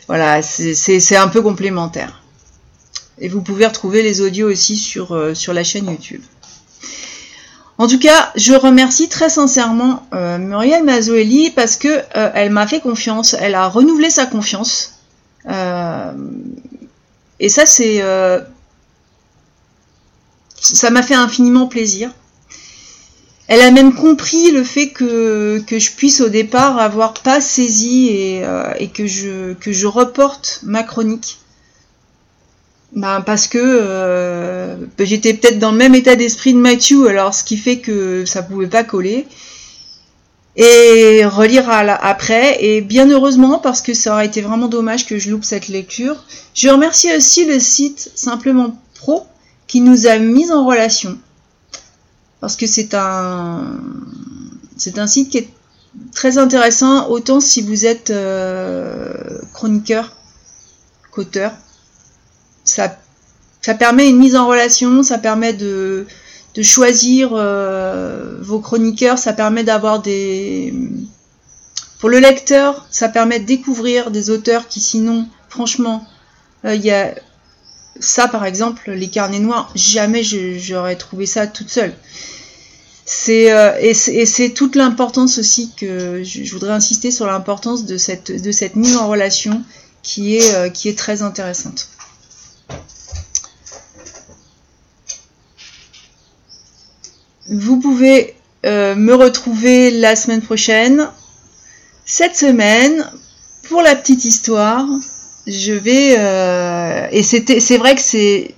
Voilà, 0.07 0.41
c'est 0.41 1.15
un 1.15 1.27
peu 1.27 1.43
complémentaire. 1.43 2.20
Et 3.21 3.29
vous 3.29 3.41
pouvez 3.41 3.67
retrouver 3.67 4.01
les 4.01 4.19
audios 4.19 4.49
aussi 4.49 4.75
sur, 4.75 5.13
euh, 5.13 5.35
sur 5.35 5.53
la 5.53 5.63
chaîne 5.63 5.85
YouTube. 5.85 6.23
En 7.77 7.87
tout 7.87 7.99
cas, 7.99 8.31
je 8.35 8.53
remercie 8.53 9.09
très 9.09 9.29
sincèrement 9.29 10.07
euh, 10.13 10.39
Muriel 10.39 10.83
Mazoeli 10.83 11.51
parce 11.51 11.75
que 11.75 11.87
euh, 11.87 12.31
elle 12.33 12.49
m'a 12.49 12.65
fait 12.65 12.79
confiance, 12.79 13.35
elle 13.39 13.55
a 13.55 13.67
renouvelé 13.67 14.09
sa 14.09 14.25
confiance. 14.25 14.99
et 15.47 17.49
ça, 17.49 17.65
c'est 17.65 18.03
ça 20.55 20.89
m'a 20.91 21.01
fait 21.01 21.15
infiniment 21.15 21.67
plaisir. 21.67 22.11
Elle 23.47 23.61
a 23.61 23.71
même 23.71 23.93
compris 23.93 24.51
le 24.51 24.63
fait 24.63 24.89
que, 24.89 25.61
que 25.65 25.79
je 25.79 25.91
puisse 25.91 26.21
au 26.21 26.29
départ 26.29 26.77
avoir 26.77 27.13
pas 27.13 27.41
saisi 27.41 28.09
et, 28.09 28.43
et 28.77 28.89
que, 28.89 29.07
je, 29.07 29.53
que 29.53 29.71
je 29.71 29.87
reporte 29.87 30.59
ma 30.63 30.83
chronique. 30.83 31.40
Ben, 32.93 33.21
parce 33.21 33.47
que 33.47 33.57
euh, 33.57 34.75
j'étais 34.99 35.33
peut-être 35.33 35.59
dans 35.59 35.71
le 35.71 35.77
même 35.77 35.95
état 35.95 36.15
d'esprit 36.17 36.53
de 36.53 36.59
Matthew, 36.59 37.07
alors 37.07 37.33
ce 37.33 37.43
qui 37.43 37.55
fait 37.55 37.77
que 37.79 38.25
ça 38.25 38.43
pouvait 38.43 38.67
pas 38.67 38.83
coller. 38.83 39.27
Et 40.57 41.23
relire 41.23 41.69
à 41.69 41.83
la, 41.83 41.95
après, 41.95 42.61
et 42.61 42.81
bien 42.81 43.09
heureusement, 43.09 43.59
parce 43.59 43.81
que 43.81 43.93
ça 43.93 44.11
aurait 44.11 44.25
été 44.25 44.41
vraiment 44.41 44.67
dommage 44.67 45.05
que 45.05 45.17
je 45.17 45.29
loupe 45.29 45.45
cette 45.45 45.69
lecture. 45.69 46.25
Je 46.53 46.67
remercie 46.67 47.15
aussi 47.15 47.45
le 47.45 47.57
site 47.61 48.11
Simplement 48.15 48.77
Pro, 48.95 49.25
qui 49.67 49.79
nous 49.79 50.07
a 50.07 50.17
mis 50.19 50.51
en 50.51 50.65
relation. 50.65 51.17
Parce 52.41 52.57
que 52.57 52.67
c'est 52.67 52.93
un, 52.93 53.79
c'est 54.75 54.99
un 54.99 55.07
site 55.07 55.29
qui 55.29 55.37
est 55.37 55.49
très 56.13 56.37
intéressant, 56.37 57.07
autant 57.07 57.39
si 57.39 57.61
vous 57.61 57.85
êtes 57.85 58.09
euh, 58.09 59.13
chroniqueur 59.53 60.11
qu'auteur. 61.11 61.53
Ça, 62.71 63.73
permet 63.75 64.09
une 64.09 64.17
mise 64.17 64.35
en 64.35 64.47
relation, 64.47 65.03
ça 65.03 65.17
permet 65.17 65.53
de, 65.53 66.05
choisir 66.61 67.31
euh, 67.33 68.37
vos 68.41 68.59
chroniqueurs, 68.59 69.17
ça 69.17 69.33
permet 69.33 69.63
d'avoir 69.63 70.01
des... 70.01 70.73
Pour 71.99 72.09
le 72.09 72.19
lecteur, 72.19 72.87
ça 72.89 73.09
permet 73.09 73.39
de 73.39 73.45
découvrir 73.45 74.09
des 74.09 74.29
auteurs 74.29 74.67
qui 74.67 74.79
sinon, 74.79 75.27
franchement, 75.49 76.07
euh, 76.65 76.73
il 76.73 76.83
y 76.83 76.91
a 76.91 77.13
ça 77.99 78.27
par 78.27 78.45
exemple, 78.45 78.89
les 78.89 79.09
carnets 79.09 79.39
noirs, 79.39 79.69
jamais 79.75 80.23
j'aurais 80.23 80.95
trouvé 80.95 81.25
ça 81.25 81.45
toute 81.45 81.69
seule. 81.69 81.93
C'est 83.05 83.51
euh, 83.51 83.77
et 83.79 83.93
c'est 83.93 84.49
toute 84.51 84.75
l'importance 84.75 85.37
aussi 85.37 85.71
que 85.77 86.23
je, 86.23 86.51
voudrais 86.53 86.71
insister 86.71 87.11
sur 87.11 87.27
l'importance 87.27 87.85
de 87.85 87.97
cette 87.97 88.31
de 88.31 88.51
cette 88.51 88.75
mise 88.77 88.95
en 88.95 89.07
relation 89.09 89.61
qui 90.01 90.37
est 90.37 90.71
qui 90.71 90.87
est 90.87 90.97
très 90.97 91.21
intéressante. 91.21 91.89
Vous 97.51 97.79
pouvez 97.79 98.33
euh, 98.65 98.95
me 98.95 99.13
retrouver 99.13 99.91
la 99.91 100.15
semaine 100.15 100.41
prochaine. 100.41 101.07
Cette 102.05 102.35
semaine, 102.35 103.05
pour 103.69 103.81
la 103.81 103.95
petite 103.95 104.25
histoire, 104.25 104.85
je 105.47 105.73
vais 105.73 107.09
et 107.11 107.23
c'était 107.23 107.59
c'est 107.59 107.77
vrai 107.77 107.95
que 107.95 108.01
c'est 108.01 108.55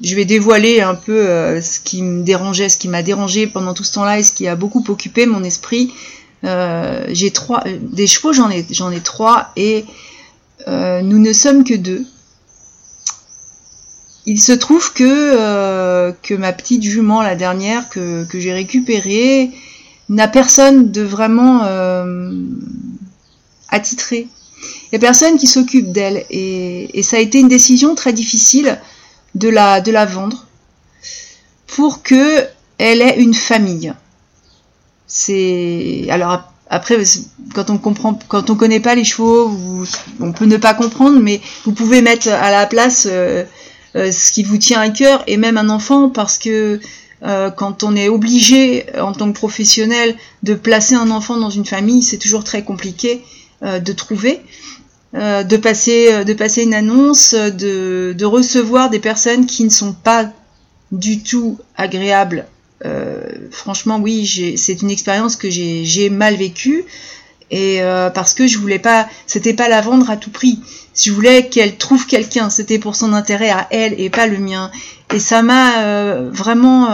je 0.00 0.14
vais 0.14 0.24
dévoiler 0.24 0.80
un 0.80 0.94
peu 0.94 1.28
euh, 1.28 1.60
ce 1.60 1.80
qui 1.80 2.02
me 2.02 2.22
dérangeait, 2.22 2.68
ce 2.68 2.78
qui 2.78 2.88
m'a 2.88 3.02
dérangé 3.02 3.46
pendant 3.46 3.74
tout 3.74 3.84
ce 3.84 3.92
temps-là 3.94 4.18
et 4.18 4.22
ce 4.22 4.32
qui 4.32 4.46
a 4.46 4.56
beaucoup 4.56 4.84
occupé 4.88 5.26
mon 5.26 5.42
esprit. 5.42 5.92
Euh, 6.44 7.04
j'ai 7.08 7.32
trois, 7.32 7.64
euh, 7.66 7.78
des 7.80 8.06
chevaux, 8.06 8.32
j'en 8.32 8.50
ai 8.50 9.00
trois 9.00 9.50
et 9.56 9.84
nous 10.66 11.18
ne 11.18 11.32
sommes 11.32 11.64
que 11.64 11.74
deux. 11.74 12.04
Il 14.30 14.40
se 14.40 14.52
trouve 14.52 14.92
que 14.92 16.12
que 16.22 16.34
ma 16.34 16.52
petite 16.52 16.82
jument, 16.82 17.22
la 17.22 17.34
dernière 17.34 17.88
que, 17.88 18.24
que 18.24 18.38
j'ai 18.38 18.52
récupérée, 18.52 19.50
n'a 20.10 20.28
personne 20.28 20.92
de 20.92 21.02
vraiment 21.02 21.62
attitré. 23.70 24.28
Il 24.62 24.88
n'y 24.92 24.96
a 24.96 25.00
personne 25.00 25.36
qui 25.38 25.46
s'occupe 25.46 25.92
d'elle 25.92 26.24
et, 26.30 27.02
ça 27.02 27.16
a 27.16 27.20
été 27.20 27.38
une 27.40 27.48
décision 27.48 27.94
très 27.94 28.12
difficile 28.12 28.78
de 29.34 29.48
la, 29.48 29.80
de 29.80 29.92
la 29.92 30.06
vendre 30.06 30.46
pour 31.66 32.02
que 32.02 32.46
elle 32.78 33.02
ait 33.02 33.20
une 33.20 33.34
famille. 33.34 33.92
C'est 35.06 36.06
alors 36.10 36.42
après 36.70 37.02
quand 37.54 37.70
on 37.70 37.78
comprend 37.78 38.18
quand 38.28 38.50
on 38.50 38.56
connaît 38.56 38.80
pas 38.80 38.94
les 38.94 39.04
chevaux, 39.04 39.50
on 40.20 40.32
peut 40.32 40.44
ne 40.46 40.56
pas 40.56 40.74
comprendre, 40.74 41.18
mais 41.20 41.40
vous 41.64 41.72
pouvez 41.72 42.02
mettre 42.02 42.28
à 42.28 42.50
la 42.50 42.66
place 42.66 43.06
euh, 43.10 43.10
euh, 43.10 43.44
ce 43.94 44.32
qui 44.32 44.42
vous 44.42 44.58
tient 44.58 44.80
à 44.80 44.90
cœur 44.90 45.24
et 45.26 45.36
même 45.36 45.56
un 45.56 45.68
enfant 45.68 46.08
parce 46.08 46.38
que 46.38 46.80
euh, 47.24 47.50
quand 47.50 47.82
on 47.82 47.96
est 47.96 48.08
obligé 48.08 48.86
en 49.00 49.12
tant 49.12 49.32
que 49.32 49.36
professionnel 49.36 50.14
de 50.42 50.54
placer 50.54 50.94
un 50.94 51.10
enfant 51.10 51.36
dans 51.36 51.50
une 51.50 51.64
famille, 51.64 52.02
c'est 52.02 52.18
toujours 52.18 52.44
très 52.44 52.62
compliqué 52.62 53.22
de 53.62 53.92
trouver. 53.92 54.40
Euh, 55.14 55.42
de, 55.42 55.56
passer, 55.56 56.12
euh, 56.12 56.24
de 56.24 56.34
passer 56.34 56.64
une 56.64 56.74
annonce, 56.74 57.32
de, 57.32 58.14
de, 58.16 58.24
recevoir 58.26 58.90
des 58.90 58.98
personnes 58.98 59.46
qui 59.46 59.64
ne 59.64 59.70
sont 59.70 59.94
pas 59.94 60.30
du 60.92 61.22
tout 61.22 61.58
agréables. 61.78 62.46
Euh, 62.84 63.22
franchement, 63.50 63.98
oui, 63.98 64.54
c'est 64.58 64.82
une 64.82 64.90
expérience 64.90 65.36
que 65.36 65.48
j'ai 65.48 66.10
mal 66.10 66.36
vécue 66.36 66.84
et 67.50 67.80
parce 68.14 68.34
que 68.34 68.46
je 68.46 68.58
voulais 68.58 68.78
pas, 68.78 69.08
c'était 69.26 69.54
pas 69.54 69.68
la 69.68 69.80
vendre 69.80 70.10
à 70.10 70.16
tout 70.16 70.30
prix. 70.30 70.60
Je 70.94 71.12
voulais 71.12 71.48
qu'elle 71.48 71.76
trouve 71.76 72.06
quelqu'un, 72.06 72.50
c'était 72.50 72.78
pour 72.78 72.96
son 72.96 73.12
intérêt 73.12 73.50
à 73.50 73.66
elle 73.70 73.98
et 73.98 74.10
pas 74.10 74.26
le 74.26 74.38
mien. 74.38 74.70
Et 75.14 75.18
ça 75.18 75.42
m'a 75.42 76.20
vraiment 76.30 76.88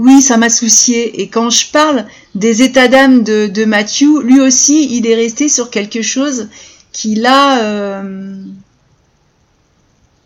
oui, 0.00 0.22
ça 0.22 0.38
m'a 0.38 0.48
soucié. 0.48 1.20
Et 1.20 1.28
quand 1.28 1.50
je 1.50 1.70
parle 1.70 2.06
des 2.34 2.62
états 2.62 2.88
d'âme 2.88 3.22
de, 3.22 3.46
de 3.46 3.64
Matthew, 3.66 4.22
lui 4.22 4.40
aussi, 4.40 4.96
il 4.96 5.06
est 5.06 5.14
resté 5.14 5.48
sur 5.50 5.70
quelque 5.70 6.00
chose 6.00 6.48
qui 6.90 7.16
l'a, 7.16 7.62
euh, 7.62 8.42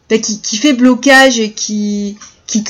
ben, 0.08 0.20
qui, 0.20 0.56
fait 0.58 0.74
blocage 0.74 1.40
et 1.40 1.50
qui, 1.50 2.16
qui 2.46 2.62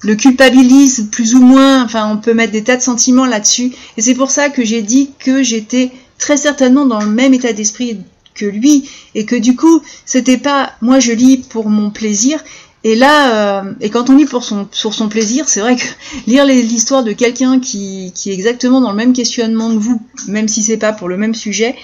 le 0.00 0.14
culpabilise 0.14 1.08
plus 1.10 1.34
ou 1.34 1.40
moins. 1.40 1.84
Enfin, 1.84 2.10
on 2.10 2.18
peut 2.18 2.34
mettre 2.34 2.52
des 2.52 2.64
tas 2.64 2.76
de 2.76 2.82
sentiments 2.82 3.26
là-dessus. 3.26 3.72
Et 3.96 4.02
c'est 4.02 4.14
pour 4.14 4.30
ça 4.30 4.48
que 4.48 4.64
j'ai 4.64 4.82
dit 4.82 5.10
que 5.18 5.42
j'étais 5.42 5.90
très 6.18 6.36
certainement 6.36 6.86
dans 6.86 7.00
le 7.00 7.10
même 7.10 7.34
état 7.34 7.52
d'esprit 7.52 7.98
que 8.34 8.46
lui 8.46 8.88
et 9.14 9.24
que 9.24 9.36
du 9.36 9.56
coup, 9.56 9.82
c'était 10.04 10.38
pas 10.38 10.72
moi 10.80 11.00
je 11.00 11.12
lis 11.12 11.38
pour 11.38 11.68
mon 11.68 11.90
plaisir 11.90 12.42
et 12.84 12.94
là, 12.94 13.62
euh, 13.64 13.72
et 13.80 13.90
quand 13.90 14.08
on 14.08 14.16
lit 14.16 14.24
pour 14.24 14.44
son, 14.44 14.68
sur 14.70 14.94
son 14.94 15.08
plaisir, 15.08 15.48
c'est 15.48 15.60
vrai 15.60 15.76
que 15.76 15.84
lire 16.26 16.44
l'histoire 16.46 17.02
de 17.02 17.12
quelqu'un 17.12 17.58
qui, 17.58 18.12
qui, 18.14 18.30
est 18.30 18.34
exactement 18.34 18.80
dans 18.80 18.90
le 18.90 18.96
même 18.96 19.12
questionnement 19.12 19.70
que 19.70 19.78
vous, 19.78 20.00
même 20.28 20.48
si 20.48 20.62
c'est 20.62 20.76
pas 20.76 20.92
pour 20.92 21.08
le 21.08 21.16
même 21.16 21.34
sujet, 21.34 21.74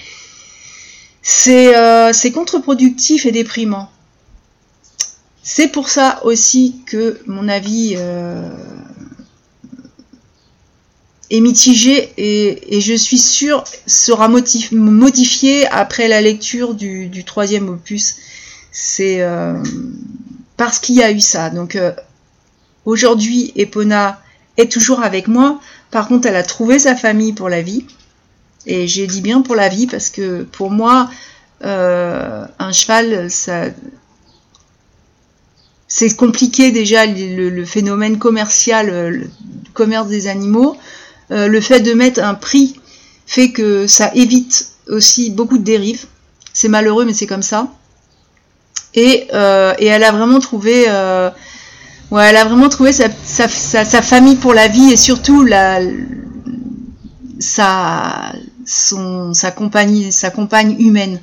c'est 1.21 1.75
euh, 1.75 2.11
contre-productif 2.33 3.25
et 3.25 3.31
déprimant. 3.31 3.89
C'est 5.47 5.67
pour 5.67 5.89
ça 5.89 6.21
aussi 6.23 6.81
que 6.87 7.19
mon 7.27 7.47
avis 7.47 7.93
euh, 7.97 8.49
est 11.29 11.39
mitigé 11.39 12.11
et, 12.17 12.81
je 12.81 12.95
suis 12.95 13.19
sûre 13.19 13.63
sera 13.85 14.27
modifié 14.27 15.67
après 15.67 16.07
la 16.07 16.19
lecture 16.21 16.73
du, 16.73 17.23
troisième 17.25 17.69
opus. 17.69 18.15
C'est 18.71 19.21
euh, 19.21 19.61
parce 20.57 20.79
qu'il 20.79 20.95
y 20.95 21.03
a 21.03 21.11
eu 21.11 21.21
ça. 21.21 21.51
Donc 21.51 21.75
euh, 21.75 21.93
aujourd'hui, 22.85 23.53
Epona 23.55 24.19
est 24.57 24.71
toujours 24.71 25.03
avec 25.03 25.27
moi. 25.27 25.61
Par 25.91 26.07
contre, 26.07 26.27
elle 26.27 26.37
a 26.37 26.43
trouvé 26.43 26.79
sa 26.79 26.95
famille 26.95 27.33
pour 27.33 27.49
la 27.49 27.61
vie. 27.61 27.85
Et 28.65 28.87
j'ai 28.87 29.05
dit 29.05 29.21
bien 29.21 29.43
pour 29.43 29.53
la 29.53 29.69
vie 29.69 29.85
parce 29.85 30.09
que 30.09 30.41
pour 30.41 30.71
moi, 30.71 31.07
un 31.61 32.71
cheval, 32.71 33.29
ça, 33.29 33.65
c'est 35.97 36.13
compliqué 36.13 36.71
déjà 36.71 37.05
le, 37.05 37.63
phénomène 37.63 38.17
commercial, 38.17 38.89
euh, 38.89 39.09
le 39.09 39.29
commerce 39.73 40.09
des 40.09 40.27
animaux. 40.27 40.75
le 41.29 41.61
fait 41.61 41.79
de 41.79 41.93
mettre 41.93 42.21
un 42.21 42.33
prix 42.33 42.75
fait 43.25 43.51
que 43.51 43.87
ça 43.87 44.11
évite 44.13 44.71
aussi 44.89 45.29
beaucoup 45.29 45.57
de 45.57 45.63
dérives. 45.63 46.05
C'est 46.51 46.67
malheureux, 46.67 47.05
mais 47.05 47.13
c'est 47.13 47.27
comme 47.27 47.41
ça. 47.41 47.69
Euh, 48.97 49.73
et, 49.79 49.85
elle 49.85 50.03
a 50.03 50.11
vraiment 50.11 50.39
trouvé, 50.39 50.83
euh, 50.89 51.29
ouais, 52.11 52.25
elle 52.25 52.35
a 52.35 52.43
vraiment 52.43 52.67
trouvé 52.67 52.91
sa, 52.91 53.07
famille 54.01 54.35
pour 54.35 54.53
la 54.53 54.67
vie 54.67 54.91
et 54.91 54.97
surtout 54.97 55.47
sa 57.39 58.33
compagnie, 59.55 60.11
sa 60.11 60.29
compagne 60.29 60.75
humaine 60.77 61.21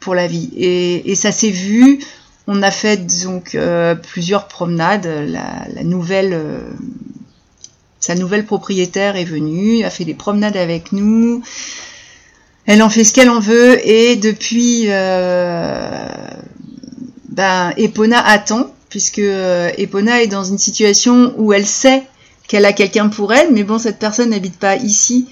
pour 0.00 0.14
la 0.14 0.26
vie. 0.26 0.50
Et, 0.56 1.14
ça 1.14 1.30
s'est 1.30 1.50
vu. 1.50 2.00
On 2.46 2.62
a 2.62 2.70
fait 2.70 2.98
donc 3.24 3.54
euh, 3.54 3.94
plusieurs 3.94 4.48
promenades. 4.48 5.06
La, 5.06 5.82
nouvelle, 5.82 6.38
sa 8.00 8.14
nouvelle 8.14 8.44
propriétaire 8.44 9.16
est 9.16 9.24
venue, 9.24 9.84
a 9.84 9.90
fait 9.90 10.04
des 10.04 10.14
promenades 10.14 10.56
avec 10.56 10.92
nous. 10.92 11.42
Elle 12.66 12.82
en 12.82 12.90
fait 12.90 13.04
ce 13.04 13.12
qu'elle 13.12 13.30
en 13.30 13.40
veut 13.40 13.86
et 13.86 14.16
depuis 14.16 14.88
ben, 17.34 17.72
Epona 17.76 18.24
attend, 18.24 18.72
puisque 18.88 19.18
euh, 19.18 19.70
Epona 19.76 20.22
est 20.22 20.28
dans 20.28 20.44
une 20.44 20.58
situation 20.58 21.34
où 21.36 21.52
elle 21.52 21.66
sait 21.66 22.04
qu'elle 22.46 22.64
a 22.64 22.72
quelqu'un 22.72 23.08
pour 23.08 23.32
elle, 23.32 23.52
mais 23.52 23.64
bon, 23.64 23.78
cette 23.78 23.98
personne 23.98 24.30
n'habite 24.30 24.56
pas 24.56 24.76
ici, 24.76 25.26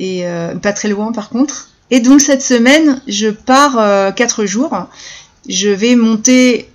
et 0.00 0.26
euh, 0.26 0.56
pas 0.56 0.72
très 0.72 0.88
loin 0.88 1.12
par 1.12 1.28
contre. 1.28 1.70
Et 1.90 2.00
donc 2.00 2.20
cette 2.20 2.42
semaine, 2.42 3.00
je 3.06 3.28
pars 3.28 3.78
euh, 3.78 4.10
quatre 4.10 4.46
jours. 4.46 4.88
Je 5.48 5.68
vais 5.68 5.96
monter 5.96 6.68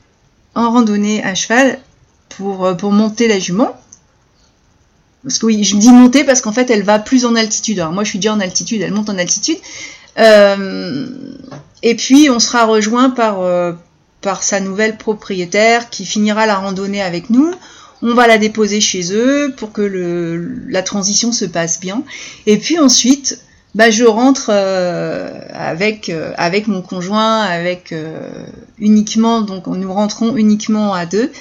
en 0.56 0.72
randonnée 0.72 1.24
à 1.24 1.36
cheval 1.36 1.80
pour, 2.30 2.76
pour 2.78 2.92
monter 2.92 3.28
la 3.28 3.40
jument. 3.40 3.80
Parce 5.24 5.40
que 5.40 5.46
oui, 5.46 5.64
je 5.64 5.78
dis 5.78 5.92
monter 5.92 6.24
parce 6.24 6.42
qu'en 6.42 6.52
fait, 6.52 6.70
elle 6.70 6.84
va 6.84 7.00
plus 7.00 7.26
en 7.26 7.36
altitude. 7.36 7.80
Alors 7.80 7.94
moi, 7.94 8.04
je 8.04 8.10
suis 8.10 8.20
déjà 8.20 8.34
en 8.34 8.40
altitude, 8.40 8.82
elle 8.82 8.92
monte 8.92 9.10
en 9.10 9.18
altitude. 9.18 9.58
et 10.18 11.96
puis, 11.96 12.30
on 12.30 12.40
sera 12.40 12.66
rejoint 12.66 13.10
par, 13.10 13.40
par 14.24 14.42
sa 14.42 14.60
nouvelle 14.60 14.98
propriétaire 14.98 15.90
qui 15.92 16.06
finira 16.06 16.48
la 16.48 16.56
randonnée 16.56 17.02
avec 17.02 17.30
nous. 17.30 17.54
On 18.02 18.16
va 18.16 18.28
la 18.28 18.38
déposer 18.38 18.82
chez 18.82 19.14
eux 19.14 19.54
pour 19.56 19.72
que 19.72 20.66
la 20.68 20.82
transition 20.82 21.32
se 21.32 21.46
passe 21.46 21.80
bien. 21.80 22.04
Et 22.48 22.58
puis 22.58 22.80
ensuite, 22.80 23.40
bah, 23.76 23.90
je 23.90 24.04
rentre 24.04 24.48
euh, 24.50 25.32
avec, 25.52 26.10
euh, 26.10 26.32
avec 26.38 26.68
mon 26.68 26.82
conjoint, 26.82 27.42
avec, 27.42 27.92
euh, 27.92 28.46
uniquement, 28.78 29.42
donc 29.42 29.68
nous 29.68 29.92
rentrons 29.92 30.36
uniquement 30.36 30.94
à 30.94 31.06
deux, 31.06 31.32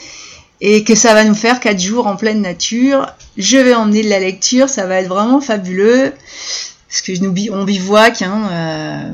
et 0.60 0.84
que 0.84 0.94
ça 0.94 1.12
va 1.12 1.24
nous 1.24 1.34
faire 1.34 1.60
quatre 1.60 1.80
jours 1.80 2.06
en 2.06 2.16
pleine 2.16 2.40
nature. 2.40 3.06
Je 3.36 3.58
vais 3.58 3.74
emmener 3.74 4.02
de 4.02 4.08
la 4.08 4.20
lecture, 4.20 4.68
ça 4.68 4.86
va 4.86 4.96
être 4.96 5.08
vraiment 5.08 5.40
fabuleux, 5.40 6.12
parce 6.88 7.02
que 7.02 7.18
nous, 7.20 7.34
on 7.52 7.64
bivouac, 7.64 8.22
hein, 8.22 8.48
euh, 8.50 9.12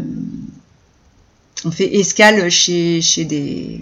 on 1.65 1.71
fait 1.73 1.97
escale 1.97 2.51
chez, 2.51 3.03
chez 3.03 3.25
des 3.25 3.81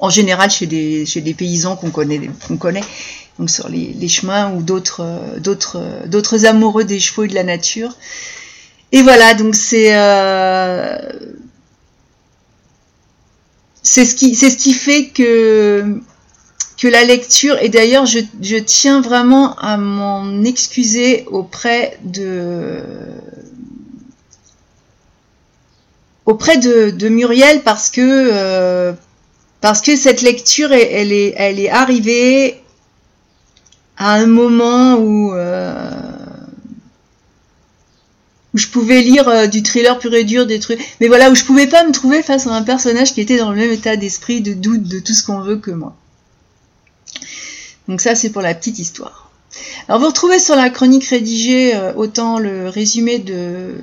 en 0.00 0.08
général 0.08 0.50
chez 0.50 0.66
des, 0.66 1.04
chez 1.06 1.20
des 1.20 1.34
paysans 1.34 1.76
qu'on 1.76 1.90
connaît, 1.90 2.30
qu'on 2.48 2.56
connaît, 2.56 2.84
sur 3.48 3.68
les, 3.68 4.08
chemins 4.08 4.52
ou 4.54 4.62
d'autres, 4.62 5.06
d'autres, 5.38 5.80
d'autres 6.06 6.46
amoureux 6.46 6.84
des 6.84 7.00
chevaux 7.00 7.24
et 7.24 7.28
de 7.28 7.34
la 7.34 7.44
nature. 7.44 7.96
Et 8.92 9.02
voilà, 9.02 9.34
donc 9.34 9.54
c'est 9.54 9.94
euh, 9.94 10.98
c'est 13.82 14.04
ce 14.04 14.14
qui 14.14 14.34
c'est 14.34 14.50
ce 14.50 14.56
qui 14.56 14.72
fait 14.72 15.06
que 15.08 16.00
que 16.76 16.88
la 16.88 17.04
lecture 17.04 17.56
et 17.60 17.68
d'ailleurs 17.68 18.06
je, 18.06 18.58
tiens 18.58 19.00
vraiment 19.00 19.54
à 19.56 19.76
m'en 19.76 20.42
excuser 20.44 21.24
auprès 21.30 21.98
de 22.04 22.82
auprès 26.26 26.56
de, 26.56 27.08
Muriel 27.08 27.62
parce 27.62 27.90
que 27.90 28.00
euh, 28.00 28.92
parce 29.60 29.82
que 29.82 29.94
cette 29.94 30.22
lecture, 30.22 30.72
elle, 30.72 31.12
est, 31.12 31.34
elle 31.36 31.60
est 31.60 31.68
arrivée 31.68 32.62
à 34.00 34.14
un 34.14 34.26
moment 34.26 34.94
où, 34.94 35.34
euh, 35.34 35.90
je 38.54 38.66
pouvais 38.68 39.02
lire 39.02 39.28
euh, 39.28 39.46
du 39.46 39.62
thriller 39.62 39.98
pur 39.98 40.14
et 40.14 40.24
dur, 40.24 40.46
des 40.46 40.58
trucs, 40.58 40.80
mais 41.00 41.06
voilà, 41.06 41.30
où 41.30 41.34
je 41.34 41.44
pouvais 41.44 41.66
pas 41.66 41.84
me 41.84 41.92
trouver 41.92 42.22
face 42.22 42.46
à 42.46 42.50
un 42.52 42.62
personnage 42.62 43.12
qui 43.12 43.20
était 43.20 43.36
dans 43.36 43.50
le 43.50 43.58
même 43.58 43.70
état 43.70 43.96
d'esprit, 43.96 44.40
de 44.40 44.54
doute, 44.54 44.84
de 44.84 45.00
tout 45.00 45.12
ce 45.12 45.22
qu'on 45.22 45.40
veut 45.40 45.58
que 45.58 45.70
moi. 45.70 45.94
Donc 47.88 48.00
ça, 48.00 48.14
c'est 48.14 48.30
pour 48.30 48.40
la 48.40 48.54
petite 48.54 48.78
histoire. 48.78 49.30
Alors 49.86 50.00
vous 50.00 50.06
retrouvez 50.06 50.38
sur 50.38 50.56
la 50.56 50.70
chronique 50.70 51.04
rédigée 51.04 51.74
euh, 51.74 51.92
autant 51.94 52.38
le 52.38 52.70
résumé 52.70 53.18
de, 53.18 53.74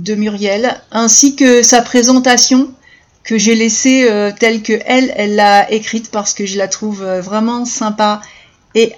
de 0.00 0.14
Muriel, 0.16 0.80
ainsi 0.90 1.36
que 1.36 1.62
sa 1.62 1.80
présentation 1.80 2.74
que 3.22 3.38
j'ai 3.38 3.54
laissée 3.54 4.08
telle 4.40 4.62
que 4.62 4.72
elle, 4.86 5.12
elle 5.14 5.34
l'a 5.34 5.70
écrite 5.70 6.10
parce 6.10 6.32
que 6.32 6.46
je 6.46 6.56
la 6.56 6.66
trouve 6.66 7.04
vraiment 7.04 7.66
sympa 7.66 8.22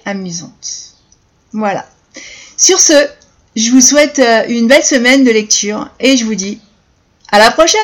amusante. 0.05 0.95
Voilà. 1.53 1.87
Sur 2.57 2.81
ce, 2.81 3.09
je 3.57 3.71
vous 3.71 3.81
souhaite 3.81 4.19
euh, 4.19 4.45
une 4.49 4.69
belle 4.69 4.85
semaine 4.85 5.25
de 5.25 5.31
lecture 5.31 5.89
et 5.99 6.17
je 6.17 6.25
vous 6.25 6.35
dis 6.35 6.61
à 7.33 7.39
la 7.39 7.51
prochaine 7.51 7.81